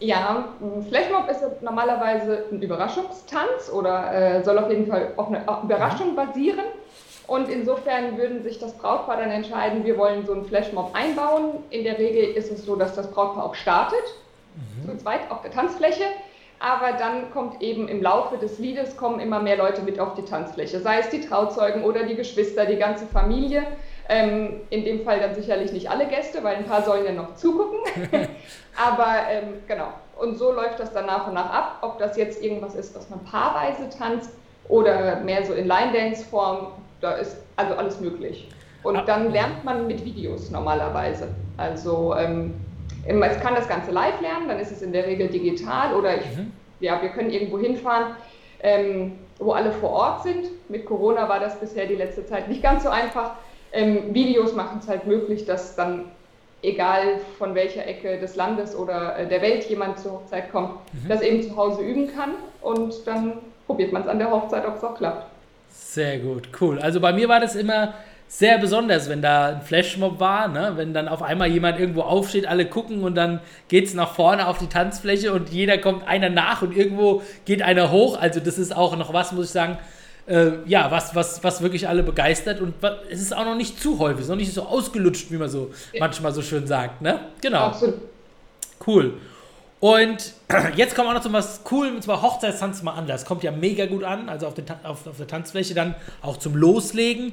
Ja, 0.00 0.48
Flashmob 0.88 1.28
ist 1.30 1.62
normalerweise 1.62 2.44
ein 2.50 2.62
Überraschungstanz 2.62 3.70
oder 3.72 4.12
äh, 4.12 4.42
soll 4.42 4.58
auf 4.58 4.70
jeden 4.70 4.86
Fall 4.86 5.12
auf 5.16 5.28
eine 5.28 5.44
Überraschung 5.62 6.16
basieren. 6.16 6.64
Und 7.26 7.48
insofern 7.48 8.16
würden 8.16 8.42
sich 8.42 8.58
das 8.58 8.72
Brautpaar 8.76 9.18
dann 9.18 9.30
entscheiden, 9.30 9.84
wir 9.84 9.96
wollen 9.98 10.26
so 10.26 10.32
einen 10.32 10.46
Flashmob 10.46 10.90
einbauen. 10.94 11.58
In 11.70 11.84
der 11.84 11.98
Regel 11.98 12.34
ist 12.34 12.50
es 12.50 12.64
so, 12.64 12.74
dass 12.76 12.94
das 12.96 13.10
Brautpaar 13.10 13.44
auch 13.44 13.54
startet 13.54 14.02
mhm. 14.56 14.88
zu 14.88 14.96
zweit 14.96 15.30
auf 15.30 15.42
der 15.42 15.52
Tanzfläche. 15.52 16.04
Aber 16.58 16.92
dann 16.98 17.30
kommt 17.30 17.62
eben 17.62 17.86
im 17.88 18.02
Laufe 18.02 18.36
des 18.36 18.58
Liedes 18.58 18.96
kommen 18.96 19.20
immer 19.20 19.40
mehr 19.40 19.56
Leute 19.56 19.82
mit 19.82 20.00
auf 20.00 20.14
die 20.14 20.24
Tanzfläche, 20.24 20.80
sei 20.80 20.98
es 20.98 21.08
die 21.08 21.20
Trauzeugen 21.20 21.84
oder 21.84 22.02
die 22.02 22.16
Geschwister, 22.16 22.66
die 22.66 22.76
ganze 22.76 23.06
Familie. 23.06 23.66
Ähm, 24.12 24.62
in 24.70 24.84
dem 24.84 25.04
Fall 25.04 25.20
dann 25.20 25.36
sicherlich 25.36 25.70
nicht 25.70 25.88
alle 25.88 26.08
Gäste, 26.08 26.42
weil 26.42 26.56
ein 26.56 26.64
paar 26.64 26.82
sollen 26.82 27.04
ja 27.04 27.12
noch 27.12 27.36
zugucken. 27.36 27.78
Aber 28.76 29.14
ähm, 29.30 29.62
genau. 29.68 29.86
Und 30.18 30.36
so 30.36 30.50
läuft 30.50 30.80
das 30.80 30.92
dann 30.92 31.06
nach 31.06 31.28
und 31.28 31.34
nach 31.34 31.48
ab. 31.48 31.78
Ob 31.82 31.98
das 32.00 32.16
jetzt 32.16 32.42
irgendwas 32.42 32.74
ist, 32.74 32.96
was 32.96 33.08
man 33.08 33.22
paarweise 33.24 33.88
tanzt 33.96 34.30
oder 34.68 35.20
mehr 35.20 35.46
so 35.46 35.52
in 35.52 35.68
Line-Dance-Form, 35.68 36.72
da 37.00 37.12
ist 37.12 37.36
also 37.54 37.74
alles 37.74 38.00
möglich. 38.00 38.48
Und 38.82 38.96
ah. 38.96 39.04
dann 39.06 39.30
lernt 39.30 39.64
man 39.64 39.86
mit 39.86 40.04
Videos 40.04 40.50
normalerweise. 40.50 41.28
Also 41.56 42.14
ähm, 42.16 42.54
es 43.06 43.40
kann 43.40 43.54
das 43.54 43.68
Ganze 43.68 43.92
live 43.92 44.20
lernen, 44.20 44.48
dann 44.48 44.58
ist 44.58 44.72
es 44.72 44.82
in 44.82 44.92
der 44.92 45.06
Regel 45.06 45.28
digital 45.28 45.94
oder 45.94 46.18
ich, 46.18 46.36
mhm. 46.36 46.52
ja, 46.80 47.00
wir 47.00 47.10
können 47.10 47.30
irgendwo 47.30 47.58
hinfahren, 47.58 48.16
ähm, 48.62 49.18
wo 49.38 49.52
alle 49.52 49.72
vor 49.72 49.90
Ort 49.90 50.22
sind. 50.24 50.46
Mit 50.68 50.84
Corona 50.84 51.28
war 51.28 51.40
das 51.40 51.58
bisher 51.60 51.86
die 51.86 51.94
letzte 51.94 52.26
Zeit 52.26 52.48
nicht 52.48 52.62
ganz 52.62 52.82
so 52.82 52.88
einfach. 52.90 53.36
Ähm, 53.72 54.14
Videos 54.14 54.54
machen 54.54 54.78
es 54.82 54.88
halt 54.88 55.06
möglich, 55.06 55.44
dass 55.44 55.76
dann 55.76 56.06
egal 56.62 57.20
von 57.38 57.54
welcher 57.54 57.86
Ecke 57.86 58.18
des 58.18 58.36
Landes 58.36 58.74
oder 58.76 59.18
äh, 59.18 59.26
der 59.26 59.42
Welt 59.42 59.64
jemand 59.68 59.98
zur 59.98 60.12
Hochzeit 60.12 60.50
kommt, 60.52 60.72
mhm. 60.92 61.08
das 61.08 61.22
eben 61.22 61.42
zu 61.42 61.56
Hause 61.56 61.82
üben 61.82 62.12
kann 62.14 62.32
und 62.60 63.06
dann 63.06 63.38
probiert 63.66 63.92
man 63.92 64.02
es 64.02 64.08
an 64.08 64.18
der 64.18 64.30
Hochzeit, 64.30 64.66
ob 64.66 64.76
es 64.76 64.84
auch 64.84 64.96
klappt. 64.96 65.26
Sehr 65.70 66.18
gut, 66.18 66.48
cool. 66.60 66.78
Also 66.78 67.00
bei 67.00 67.12
mir 67.12 67.28
war 67.28 67.40
das 67.40 67.54
immer 67.54 67.94
sehr 68.28 68.58
besonders, 68.58 69.08
wenn 69.08 69.22
da 69.22 69.48
ein 69.48 69.62
Flashmob 69.62 70.20
war, 70.20 70.46
ne? 70.46 70.72
wenn 70.76 70.94
dann 70.94 71.08
auf 71.08 71.22
einmal 71.22 71.48
jemand 71.48 71.80
irgendwo 71.80 72.02
aufsteht, 72.02 72.46
alle 72.46 72.64
gucken 72.64 73.02
und 73.02 73.16
dann 73.16 73.40
geht 73.68 73.86
es 73.86 73.94
nach 73.94 74.14
vorne 74.14 74.46
auf 74.46 74.58
die 74.58 74.68
Tanzfläche 74.68 75.32
und 75.32 75.50
jeder 75.50 75.78
kommt 75.78 76.06
einer 76.06 76.30
nach 76.30 76.62
und 76.62 76.76
irgendwo 76.76 77.22
geht 77.44 77.62
einer 77.62 77.90
hoch. 77.90 78.20
Also 78.20 78.38
das 78.38 78.56
ist 78.56 78.76
auch 78.76 78.96
noch 78.96 79.12
was, 79.12 79.32
muss 79.32 79.46
ich 79.46 79.50
sagen, 79.50 79.78
äh, 80.30 80.52
ja, 80.64 80.90
was, 80.90 81.14
was, 81.14 81.42
was 81.42 81.60
wirklich 81.60 81.88
alle 81.88 82.04
begeistert 82.04 82.60
und 82.60 82.74
es 83.10 83.20
ist 83.20 83.36
auch 83.36 83.44
noch 83.44 83.56
nicht 83.56 83.80
zu 83.82 83.98
häufig, 83.98 84.20
es 84.20 84.26
ist 84.26 84.30
noch 84.30 84.36
nicht 84.36 84.54
so 84.54 84.62
ausgelutscht, 84.62 85.30
wie 85.30 85.36
man 85.36 85.48
so 85.48 85.72
ja. 85.92 86.00
manchmal 86.00 86.32
so 86.32 86.40
schön 86.40 86.66
sagt. 86.66 87.02
Ne? 87.02 87.18
Genau. 87.40 87.66
Absolut. 87.66 87.96
Cool. 88.86 89.14
Und 89.80 90.34
jetzt 90.76 90.94
kommen 90.94 91.08
wir 91.08 91.10
auch 91.10 91.14
noch 91.16 91.22
zu 91.22 91.32
was 91.32 91.64
Coolem, 91.64 91.96
und 91.96 92.02
zwar 92.02 92.22
Hochzeitstanz 92.22 92.82
mal 92.82 92.92
anders. 92.92 93.24
Kommt 93.24 93.42
ja 93.42 93.50
mega 93.50 93.86
gut 93.86 94.04
an, 94.04 94.28
also 94.28 94.46
auf, 94.46 94.54
den, 94.54 94.66
auf, 94.84 95.06
auf 95.06 95.16
der 95.16 95.26
Tanzfläche 95.26 95.74
dann 95.74 95.96
auch 96.22 96.36
zum 96.36 96.54
Loslegen. 96.54 97.32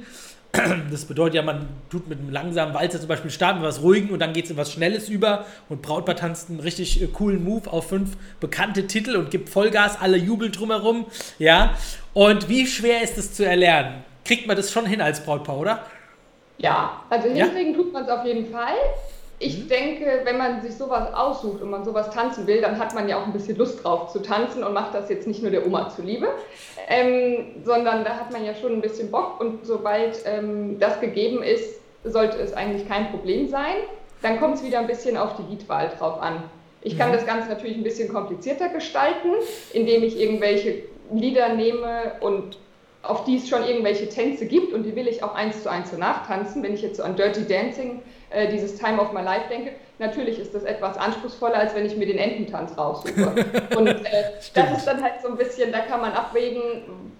Das 0.91 1.05
bedeutet 1.05 1.35
ja, 1.35 1.41
man 1.41 1.67
tut 1.89 2.07
mit 2.07 2.19
einem 2.19 2.29
langsamen 2.29 2.73
Walzer 2.73 2.99
zum 2.99 3.07
Beispiel 3.07 3.31
starten, 3.31 3.61
was 3.61 3.81
ruhigen 3.81 4.11
und 4.11 4.19
dann 4.19 4.33
geht 4.33 4.45
es 4.45 4.51
in 4.51 4.57
was 4.57 4.71
Schnelles 4.71 5.09
über 5.09 5.45
und 5.69 5.81
Brautpaar 5.81 6.15
tanzt 6.15 6.49
einen 6.49 6.59
richtig 6.59 7.01
äh, 7.01 7.07
coolen 7.07 7.43
Move 7.43 7.71
auf 7.71 7.89
fünf 7.89 8.17
bekannte 8.39 8.87
Titel 8.87 9.15
und 9.15 9.31
gibt 9.31 9.49
Vollgas, 9.49 9.99
alle 9.99 10.17
jubeln 10.17 10.51
drumherum. 10.51 11.05
Ja. 11.39 11.75
Und 12.13 12.49
wie 12.49 12.65
schwer 12.65 13.03
ist 13.03 13.17
es 13.17 13.33
zu 13.33 13.45
erlernen? 13.45 14.03
Kriegt 14.25 14.47
man 14.47 14.57
das 14.57 14.71
schon 14.71 14.85
hin 14.85 15.01
als 15.01 15.23
Brautpaar, 15.23 15.57
oder? 15.57 15.85
Ja, 16.57 17.03
also 17.09 17.29
hinkriegen 17.29 17.73
ja? 17.73 17.77
tut 17.77 17.93
man 17.93 18.03
es 18.03 18.09
auf 18.09 18.25
jeden 18.25 18.51
Fall. 18.51 18.73
Ich 19.39 19.59
mhm. 19.59 19.67
denke, 19.67 20.21
wenn 20.23 20.37
man 20.37 20.61
sich 20.61 20.75
sowas 20.75 21.13
aussucht 21.13 21.61
und 21.61 21.69
man 21.69 21.83
sowas 21.83 22.09
tanzen 22.09 22.47
will, 22.47 22.61
dann 22.61 22.79
hat 22.79 22.95
man 22.95 23.07
ja 23.07 23.21
auch 23.21 23.25
ein 23.25 23.33
bisschen 23.33 23.57
Lust 23.57 23.83
drauf 23.83 24.11
zu 24.11 24.19
tanzen 24.19 24.63
und 24.63 24.73
macht 24.73 24.95
das 24.95 25.09
jetzt 25.09 25.27
nicht 25.27 25.41
nur 25.43 25.51
der 25.51 25.65
Oma 25.65 25.89
zuliebe, 25.89 26.27
ähm, 26.87 27.61
sondern 27.63 28.03
da 28.03 28.15
hat 28.15 28.31
man 28.31 28.43
ja 28.43 28.55
schon 28.55 28.73
ein 28.73 28.81
bisschen 28.81 29.11
Bock 29.11 29.39
und 29.39 29.65
sobald 29.65 30.19
ähm, 30.25 30.79
das 30.79 30.99
gegeben 30.99 31.43
ist, 31.43 31.79
sollte 32.03 32.37
es 32.37 32.53
eigentlich 32.53 32.87
kein 32.87 33.11
Problem 33.11 33.47
sein. 33.47 33.75
Dann 34.23 34.39
kommt 34.39 34.55
es 34.55 34.63
wieder 34.63 34.79
ein 34.79 34.87
bisschen 34.87 35.17
auf 35.17 35.35
die 35.35 35.43
Liedwahl 35.53 35.91
drauf 35.97 36.19
an. 36.19 36.43
Ich 36.81 36.97
kann 36.97 37.09
mhm. 37.09 37.15
das 37.15 37.25
Ganze 37.27 37.49
natürlich 37.49 37.77
ein 37.77 37.83
bisschen 37.83 38.11
komplizierter 38.11 38.69
gestalten, 38.69 39.29
indem 39.71 40.01
ich 40.01 40.19
irgendwelche 40.19 40.83
Lieder 41.11 41.49
nehme 41.53 42.13
und 42.21 42.57
auf 43.03 43.23
die 43.23 43.37
es 43.37 43.47
schon 43.47 43.63
irgendwelche 43.63 44.09
Tänze 44.09 44.47
gibt 44.47 44.73
und 44.73 44.83
die 44.83 44.95
will 44.95 45.07
ich 45.07 45.23
auch 45.23 45.35
eins 45.35 45.61
zu 45.61 45.69
eins 45.69 45.91
so 45.91 45.97
nachtanzen. 45.97 46.63
Wenn 46.63 46.73
ich 46.73 46.81
jetzt 46.81 46.97
so 46.97 47.03
an 47.03 47.15
Dirty 47.15 47.45
Dancing 47.47 48.01
äh, 48.29 48.49
dieses 48.49 48.77
Time 48.77 48.99
of 49.01 49.13
My 49.13 49.21
Life 49.21 49.47
denke, 49.49 49.71
natürlich 49.99 50.39
ist 50.39 50.53
das 50.53 50.63
etwas 50.63 50.97
anspruchsvoller, 50.97 51.55
als 51.55 51.73
wenn 51.75 51.85
ich 51.85 51.95
mir 51.95 52.05
den 52.05 52.17
Ententanz 52.17 52.77
raussuche. 52.77 53.11
Und 53.77 53.87
äh, 53.87 54.23
das 54.53 54.77
ist 54.77 54.87
dann 54.87 55.01
halt 55.01 55.21
so 55.21 55.29
ein 55.29 55.37
bisschen, 55.37 55.71
da 55.71 55.79
kann 55.79 56.01
man 56.01 56.11
abwägen, 56.11 56.61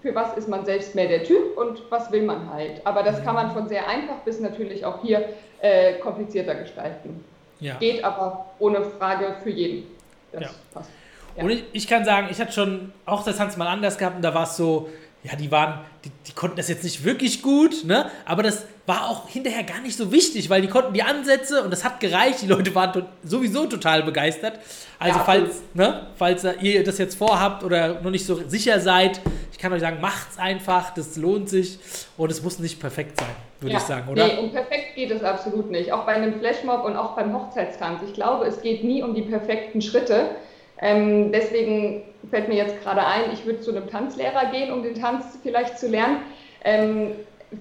für 0.02 0.14
was 0.14 0.36
ist 0.36 0.48
man 0.48 0.64
selbst 0.64 0.94
mehr 0.94 1.08
der 1.08 1.24
Typ 1.24 1.56
und 1.56 1.82
was 1.90 2.12
will 2.12 2.22
man 2.22 2.52
halt. 2.52 2.80
Aber 2.84 3.02
das 3.02 3.22
kann 3.24 3.34
man 3.34 3.50
von 3.50 3.68
sehr 3.68 3.88
einfach 3.88 4.18
bis 4.24 4.38
natürlich 4.38 4.84
auch 4.84 5.02
hier 5.02 5.30
äh, 5.60 5.94
komplizierter 5.94 6.54
gestalten. 6.54 7.24
Ja. 7.58 7.74
Geht 7.78 8.04
aber 8.04 8.46
ohne 8.60 8.84
Frage 8.84 9.34
für 9.42 9.50
jeden. 9.50 9.88
Das 10.30 10.42
ja. 10.42 10.50
passt. 10.72 10.90
Ja. 11.36 11.42
Und 11.44 11.50
ich, 11.50 11.64
ich, 11.72 11.88
kann 11.88 12.04
sagen, 12.04 12.28
ich 12.30 12.40
hatte 12.40 12.52
schon 12.52 12.92
auch 13.06 13.24
das 13.24 13.36
Tanz 13.36 13.56
mal 13.56 13.66
anders 13.66 13.98
gehabt 13.98 14.16
und 14.16 14.22
da 14.22 14.34
war 14.34 14.44
es 14.44 14.56
so, 14.56 14.88
ja, 15.24 15.34
die 15.34 15.50
waren, 15.50 15.80
die, 16.04 16.10
die, 16.26 16.32
konnten 16.32 16.56
das 16.56 16.68
jetzt 16.68 16.84
nicht 16.84 17.04
wirklich 17.04 17.42
gut, 17.42 17.84
ne? 17.84 18.10
Aber 18.24 18.42
das 18.42 18.66
war 18.86 19.10
auch 19.10 19.28
hinterher 19.28 19.64
gar 19.64 19.80
nicht 19.80 19.96
so 19.96 20.12
wichtig, 20.12 20.48
weil 20.48 20.62
die 20.62 20.68
konnten 20.68 20.94
die 20.94 21.02
Ansätze 21.02 21.62
und 21.62 21.70
das 21.70 21.84
hat 21.84 21.98
gereicht. 22.00 22.42
Die 22.42 22.46
Leute 22.46 22.74
waren 22.74 22.92
to 22.92 23.02
sowieso 23.24 23.66
total 23.66 24.04
begeistert. 24.04 24.60
Also 24.98 25.18
ja, 25.18 25.24
falls, 25.24 25.62
ne, 25.74 26.06
falls 26.16 26.46
ihr 26.62 26.84
das 26.84 26.98
jetzt 26.98 27.16
vorhabt 27.16 27.64
oder 27.64 28.00
noch 28.00 28.10
nicht 28.10 28.24
so 28.24 28.40
sicher 28.48 28.80
seid, 28.80 29.20
Ich 29.52 29.58
kann 29.58 29.72
euch 29.72 29.80
sagen, 29.80 30.00
macht's 30.00 30.38
einfach, 30.38 30.94
das 30.94 31.16
lohnt 31.16 31.48
sich 31.48 31.80
und 32.16 32.30
es 32.30 32.44
muss 32.44 32.60
nicht 32.60 32.78
perfekt 32.78 33.18
sein, 33.18 33.28
würde 33.58 33.72
ja, 33.72 33.80
ich 33.80 33.84
sagen, 33.84 34.08
oder? 34.08 34.24
Nee, 34.24 34.38
und 34.38 34.52
perfekt 34.52 34.94
geht 34.94 35.10
es 35.10 35.24
absolut 35.24 35.68
nicht. 35.68 35.90
Auch 35.90 36.06
bei 36.06 36.12
einem 36.12 36.38
Flashmob 36.38 36.84
und 36.84 36.96
auch 36.96 37.16
beim 37.16 37.34
Hochzeitstanz. 37.34 38.02
Ich 38.06 38.14
glaube, 38.14 38.46
es 38.46 38.62
geht 38.62 38.84
nie 38.84 39.02
um 39.02 39.16
die 39.16 39.22
perfekten 39.22 39.82
Schritte. 39.82 40.36
Ähm, 40.80 41.32
deswegen 41.32 42.02
fällt 42.30 42.48
mir 42.48 42.56
jetzt 42.56 42.80
gerade 42.82 43.04
ein, 43.04 43.32
ich 43.32 43.44
würde 43.46 43.60
zu 43.60 43.70
einem 43.70 43.88
Tanzlehrer 43.88 44.50
gehen, 44.52 44.72
um 44.72 44.82
den 44.82 44.94
Tanz 44.94 45.38
vielleicht 45.42 45.78
zu 45.78 45.88
lernen. 45.88 46.18
Ähm, 46.64 47.12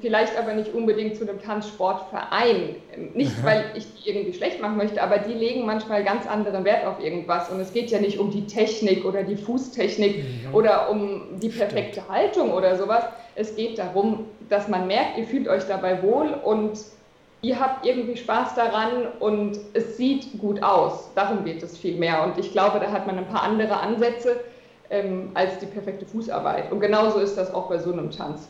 vielleicht 0.02 0.38
aber 0.38 0.54
nicht 0.54 0.74
unbedingt 0.74 1.16
zu 1.16 1.28
einem 1.28 1.42
Tanzsportverein. 1.42 2.76
Nicht, 3.14 3.44
weil 3.44 3.66
ich 3.76 3.86
die 3.94 4.10
irgendwie 4.10 4.34
schlecht 4.34 4.62
machen 4.62 4.78
möchte, 4.78 5.02
aber 5.02 5.18
die 5.20 5.34
legen 5.34 5.66
manchmal 5.66 6.04
ganz 6.04 6.28
anderen 6.28 6.66
Wert 6.66 6.86
auf 6.86 7.02
irgendwas. 7.02 7.50
Und 7.50 7.60
es 7.60 7.72
geht 7.72 7.90
ja 7.90 8.00
nicht 8.00 8.20
um 8.20 8.32
die 8.32 8.46
Technik 8.48 9.06
oder 9.06 9.24
die 9.24 9.38
Fußtechnik 9.38 10.18
mhm. 10.18 10.54
oder 10.54 10.90
um 10.90 11.40
die 11.40 11.50
perfekte. 11.50 12.08
Haltung 12.10 12.52
oder 12.52 12.78
sowas. 12.78 13.06
Es 13.36 13.56
geht 13.56 13.78
darum, 13.78 14.26
dass 14.50 14.68
man 14.68 14.88
merkt, 14.88 15.18
ihr 15.18 15.26
fühlt 15.26 15.48
euch 15.48 15.64
dabei 15.68 16.02
wohl 16.04 16.34
und 16.44 16.78
ihr 17.42 17.60
habt 17.60 17.86
irgendwie 17.86 18.18
Spaß 18.18 18.56
daran 18.56 19.08
und 19.20 19.60
es 19.74 19.98
sieht 19.98 20.38
gut 20.40 20.62
aus. 20.64 21.10
Darum 21.16 21.46
geht 21.46 21.62
es 21.64 21.78
viel 21.78 21.98
mehr. 21.98 22.24
Und 22.24 22.38
ich 22.38 22.52
glaube, 22.52 22.80
da 22.80 22.92
hat 22.92 23.08
man 23.08 23.18
ein 23.18 23.28
paar 23.28 23.44
andere 23.44 23.80
Ansätze 23.80 24.40
ähm, 24.90 25.32
als 25.34 25.60
die 25.60 25.66
perfekte 25.66 26.06
Fußarbeit. 26.06 26.72
Und 26.72 26.80
genauso 26.80 27.20
ist 27.20 27.38
das 27.38 27.54
auch 27.54 27.70
bei 27.70 27.78
so 27.78 27.92
einem 27.92 28.12
Tanz. 28.12 28.48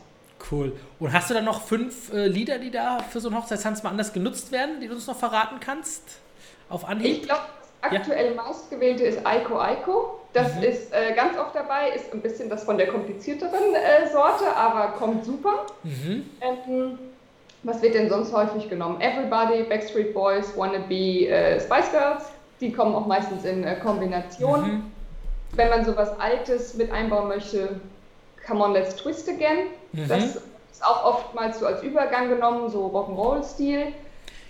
Cool. 0.51 0.73
Und 0.99 1.13
hast 1.13 1.29
du 1.29 1.33
dann 1.33 1.45
noch 1.45 1.63
fünf 1.63 2.13
äh, 2.13 2.27
Lieder, 2.27 2.59
die 2.59 2.71
da 2.71 2.99
für 2.99 3.19
so 3.19 3.29
einen 3.29 3.37
Hochzeitstanz 3.37 3.83
mal 3.83 3.89
anders 3.89 4.13
genutzt 4.13 4.51
werden, 4.51 4.79
die 4.79 4.87
du 4.87 4.93
uns 4.93 5.07
noch 5.07 5.17
verraten 5.17 5.59
kannst? 5.59 6.03
Auf 6.69 6.87
Anhieb? 6.87 7.07
Ich 7.07 7.23
glaube, 7.23 7.41
das 7.81 7.91
aktuell 7.91 8.35
ja. 8.35 8.43
meistgewählte 8.43 9.03
ist 9.03 9.25
Aiko 9.25 9.59
Aiko. 9.59 10.19
Das 10.33 10.55
mhm. 10.55 10.63
ist 10.63 10.93
äh, 10.93 11.13
ganz 11.15 11.37
oft 11.37 11.55
dabei, 11.55 11.89
ist 11.95 12.13
ein 12.13 12.21
bisschen 12.21 12.49
das 12.49 12.63
von 12.63 12.77
der 12.77 12.87
komplizierteren 12.87 13.73
äh, 13.73 14.07
Sorte, 14.11 14.55
aber 14.55 14.89
kommt 14.89 15.25
super. 15.25 15.65
Mhm. 15.83 16.29
Ähm, 16.41 16.99
was 17.67 17.81
wird 17.81 17.95
denn 17.95 18.09
sonst 18.09 18.33
häufig 18.33 18.69
genommen? 18.69 19.01
Everybody, 19.01 19.63
Backstreet 19.63 20.13
Boys, 20.13 20.55
Wannabe, 20.55 21.27
äh, 21.27 21.59
Spice 21.59 21.91
Girls. 21.91 22.31
Die 22.61 22.71
kommen 22.71 22.95
auch 22.95 23.05
meistens 23.05 23.43
in 23.43 23.63
äh, 23.63 23.75
Kombination. 23.75 24.61
Mhm. 24.61 24.91
Wenn 25.51 25.69
man 25.69 25.83
sowas 25.83 26.17
Altes 26.17 26.75
mit 26.75 26.91
einbauen 26.91 27.27
möchte, 27.27 27.81
Come 28.47 28.63
On 28.63 28.73
Let's 28.73 28.95
Twist 28.95 29.27
Again. 29.27 29.67
Mhm. 29.91 30.07
Das 30.07 30.23
ist 30.23 30.41
auch 30.81 31.03
oftmals 31.03 31.59
so 31.59 31.65
als 31.65 31.83
Übergang 31.83 32.29
genommen, 32.29 32.69
so 32.69 32.87
Rock'n'Roll-Stil. 32.87 33.93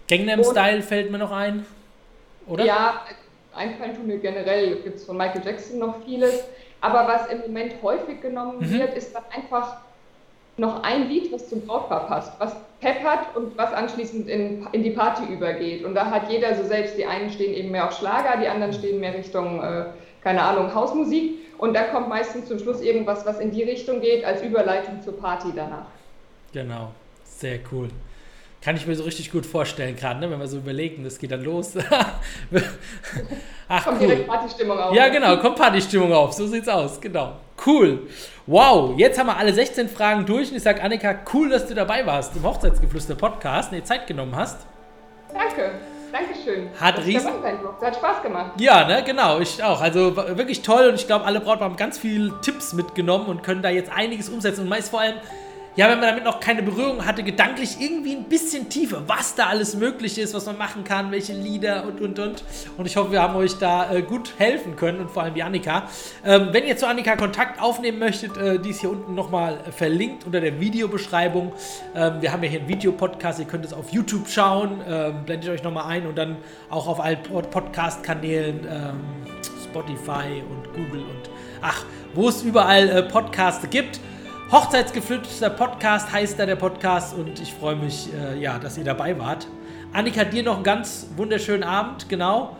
Gangnam 0.08 0.43
Style 0.43 0.84
fällt 0.84 1.12
mir 1.12 1.17
noch 1.17 1.32
ein, 1.32 1.65
oder? 2.47 2.63
Ja, 2.63 3.01
einfallen 3.53 3.95
tun 3.95 4.08
mir 4.08 4.19
generell, 4.19 4.75
gibt 4.77 4.97
es 4.97 5.06
von 5.06 5.17
Michael 5.17 5.41
Jackson 5.43 5.80
noch 5.80 6.03
vieles. 6.06 6.43
Aber 6.80 7.08
was 7.08 7.27
im 7.27 7.39
Moment 7.39 7.73
häufig 7.82 8.21
genommen 8.21 8.60
mhm. 8.60 8.80
wird, 8.80 8.93
ist 8.93 9.13
dann 9.15 9.23
einfach 9.32 9.77
noch 10.58 10.84
ein 10.84 11.08
Lied, 11.08 11.32
was 11.32 11.48
zum 11.50 11.62
Brautpaar 11.62 12.08
passt, 12.08 12.34
was 12.39 12.56
Pep 12.82 13.04
hat 13.04 13.36
und 13.36 13.58
was 13.58 13.74
anschließend 13.74 14.28
in, 14.28 14.67
in 14.72 14.84
die 14.84 14.91
Party 14.91 15.32
übergeht. 15.32 15.86
Und 15.86 15.96
da 15.96 16.10
hat 16.10 16.30
jeder 16.30 16.56
so 16.56 16.63
selbst, 16.63 16.98
die 16.98 17.06
einen 17.06 17.30
stehen 17.32 17.54
eben 17.54 17.72
mehr 17.72 17.88
auf 17.88 17.98
Schlager, 17.98 18.39
die 18.39 18.48
anderen 18.48 18.74
stehen 18.74 19.00
mehr 19.00 19.13
Richtung, 19.13 19.63
äh, 19.63 19.86
keine 20.24 20.41
Ahnung, 20.41 20.74
Hausmusik. 20.74 21.38
Und 21.58 21.74
da 21.76 21.84
kommt 21.84 22.10
meistens 22.10 22.48
zum 22.48 22.60
Schluss 22.60 22.82
irgendwas, 22.82 23.26
was 23.26 23.39
in 23.39 23.52
die 23.52 23.63
Richtung 23.63 24.02
geht, 24.02 24.24
als 24.24 24.43
Überleitung 24.43 25.02
zur 25.02 25.20
Party 25.20 25.48
danach. 25.56 25.88
Genau, 26.54 26.91
sehr 27.24 27.60
cool. 27.72 27.89
Kann 28.62 28.76
ich 28.76 28.86
mir 28.86 28.96
so 28.96 29.04
richtig 29.04 29.32
gut 29.32 29.46
vorstellen, 29.46 29.96
gerade, 29.96 30.20
ne? 30.20 30.30
wenn 30.30 30.39
wir 30.39 30.48
so 30.48 30.58
überlegen, 30.58 31.04
das 31.04 31.17
geht 31.20 31.32
dann 31.32 31.43
los. 31.43 31.74
Ach, 33.67 33.86
kommt 33.86 34.02
cool. 34.02 34.08
direkt 34.08 34.28
Partystimmung 34.28 34.80
auf. 34.80 34.96
Ja, 34.96 35.10
genau, 35.10 35.38
kommt 35.38 35.56
Partystimmung 35.56 36.12
auf. 36.12 36.34
So 36.34 36.48
sieht's 36.48 36.67
aus, 36.67 37.00
genau. 37.00 37.38
Cool. 37.67 38.08
Wow, 38.45 38.97
jetzt 38.97 39.19
haben 39.19 39.27
wir 39.27 39.36
alle 39.36 39.51
16 39.51 39.89
Fragen 39.89 40.25
durch 40.25 40.51
und 40.51 40.56
ich 40.56 40.63
sage, 40.63 40.82
Annika, 40.82 41.15
cool, 41.34 41.49
dass 41.49 41.67
du 41.67 41.75
dabei 41.75 42.06
warst 42.06 42.34
im 42.38 42.43
Hochzeitsgeflüster 42.43 43.15
Podcast 43.15 43.73
und 43.73 43.77
dir 43.77 43.84
Zeit 43.84 44.08
genommen 44.08 44.34
hast. 44.38 44.65
Danke. 45.34 45.71
Dankeschön. 46.10 46.69
Hat 46.80 47.06
riesen... 47.06 47.30
Hat 47.82 47.95
Spaß 47.97 48.23
gemacht. 48.23 48.51
Ja, 48.62 48.88
ne, 48.88 49.03
genau, 49.03 49.39
ich 49.39 49.62
auch. 49.62 49.82
Also 49.82 50.15
wirklich 50.15 50.62
toll 50.62 50.88
und 50.88 50.95
ich 50.95 51.08
glaube, 51.08 51.25
alle 51.25 51.41
Brautpaare 51.41 51.69
haben 51.69 51.75
ganz 51.75 51.97
viele 51.97 52.39
Tipps 52.39 52.71
mitgenommen 52.71 53.25
und 53.25 53.43
können 53.43 53.62
da 53.62 53.69
jetzt 53.69 53.91
einiges 53.91 54.30
umsetzen 54.30 54.62
und 54.62 54.69
meist 54.69 54.89
vor 54.89 55.01
allem 55.01 55.15
ja, 55.77 55.87
wenn 55.89 55.99
man 55.99 56.09
damit 56.09 56.23
noch 56.23 56.39
keine 56.39 56.63
Berührung 56.63 57.05
hatte, 57.05 57.21
gedanklich 57.21 57.77
irgendwie 57.79 58.15
ein 58.15 58.23
bisschen 58.23 58.67
tiefer, 58.67 59.03
was 59.05 59.35
da 59.35 59.45
alles 59.45 59.75
möglich 59.75 60.17
ist, 60.17 60.33
was 60.33 60.47
man 60.47 60.57
machen 60.57 60.83
kann, 60.83 61.11
welche 61.11 61.33
Lieder 61.33 61.85
und 61.85 62.01
und 62.01 62.17
und. 62.17 62.43
Und 62.77 62.87
ich 62.87 62.97
hoffe, 62.97 63.11
wir 63.11 63.21
haben 63.21 63.35
euch 63.35 63.59
da 63.59 63.93
äh, 63.93 64.01
gut 64.01 64.33
helfen 64.39 64.75
können 64.75 64.99
und 64.99 65.11
vor 65.11 65.21
allem 65.21 65.35
die 65.35 65.43
Annika. 65.43 65.83
Ähm, 66.25 66.49
wenn 66.51 66.65
ihr 66.65 66.77
zu 66.77 66.87
Annika 66.87 67.15
Kontakt 67.15 67.61
aufnehmen 67.61 67.99
möchtet, 67.99 68.35
äh, 68.37 68.57
die 68.57 68.71
ist 68.71 68.81
hier 68.81 68.89
unten 68.89 69.13
nochmal 69.13 69.59
verlinkt 69.69 70.25
unter 70.25 70.41
der 70.41 70.59
Videobeschreibung. 70.59 71.53
Ähm, 71.95 72.21
wir 72.21 72.33
haben 72.33 72.41
ja 72.41 72.49
hier 72.49 72.59
einen 72.61 72.69
Videopodcast, 72.69 73.39
ihr 73.39 73.45
könnt 73.45 73.63
es 73.63 73.71
auf 73.71 73.91
YouTube 73.91 74.27
schauen, 74.29 74.81
ähm, 74.89 75.25
blendet 75.25 75.51
euch 75.51 75.61
nochmal 75.61 75.85
ein 75.85 76.07
und 76.07 76.17
dann 76.17 76.37
auch 76.71 76.87
auf 76.87 76.99
allen 76.99 77.21
Podcast-Kanälen, 77.21 78.65
ähm, 78.67 78.99
Spotify 79.63 80.41
und 80.49 80.73
Google 80.73 81.01
und 81.01 81.29
ach, 81.61 81.85
wo 82.15 82.29
es 82.29 82.41
überall 82.41 82.89
äh, 82.89 83.03
Podcasts 83.03 83.69
gibt. 83.69 83.99
Hochzeitsgeflüsterter 84.51 85.53
Podcast 85.55 86.10
heißt 86.10 86.39
da 86.39 86.45
der 86.45 86.55
Podcast 86.55 87.13
und 87.17 87.38
ich 87.41 87.53
freue 87.53 87.75
mich, 87.75 88.07
äh, 88.13 88.39
ja, 88.39 88.57
dass 88.57 88.77
ihr 88.77 88.86
dabei 88.86 89.19
wart. 89.19 89.45
Annika, 89.91 90.23
dir 90.23 90.41
noch 90.41 90.55
einen 90.55 90.63
ganz 90.63 91.07
wunderschönen 91.17 91.63
Abend, 91.63 92.07
genau. 92.07 92.55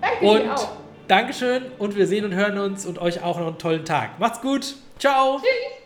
Danke 0.00 0.26
und 0.26 0.50
auch. 0.50 0.68
Dankeschön 1.06 1.62
und 1.78 1.94
wir 1.94 2.08
sehen 2.08 2.24
und 2.24 2.34
hören 2.34 2.58
uns 2.58 2.84
und 2.86 2.98
euch 2.98 3.22
auch 3.22 3.38
noch 3.38 3.46
einen 3.46 3.58
tollen 3.58 3.84
Tag. 3.84 4.18
Macht's 4.18 4.40
gut. 4.40 4.74
Ciao. 4.98 5.36
Tschüss. 5.36 5.77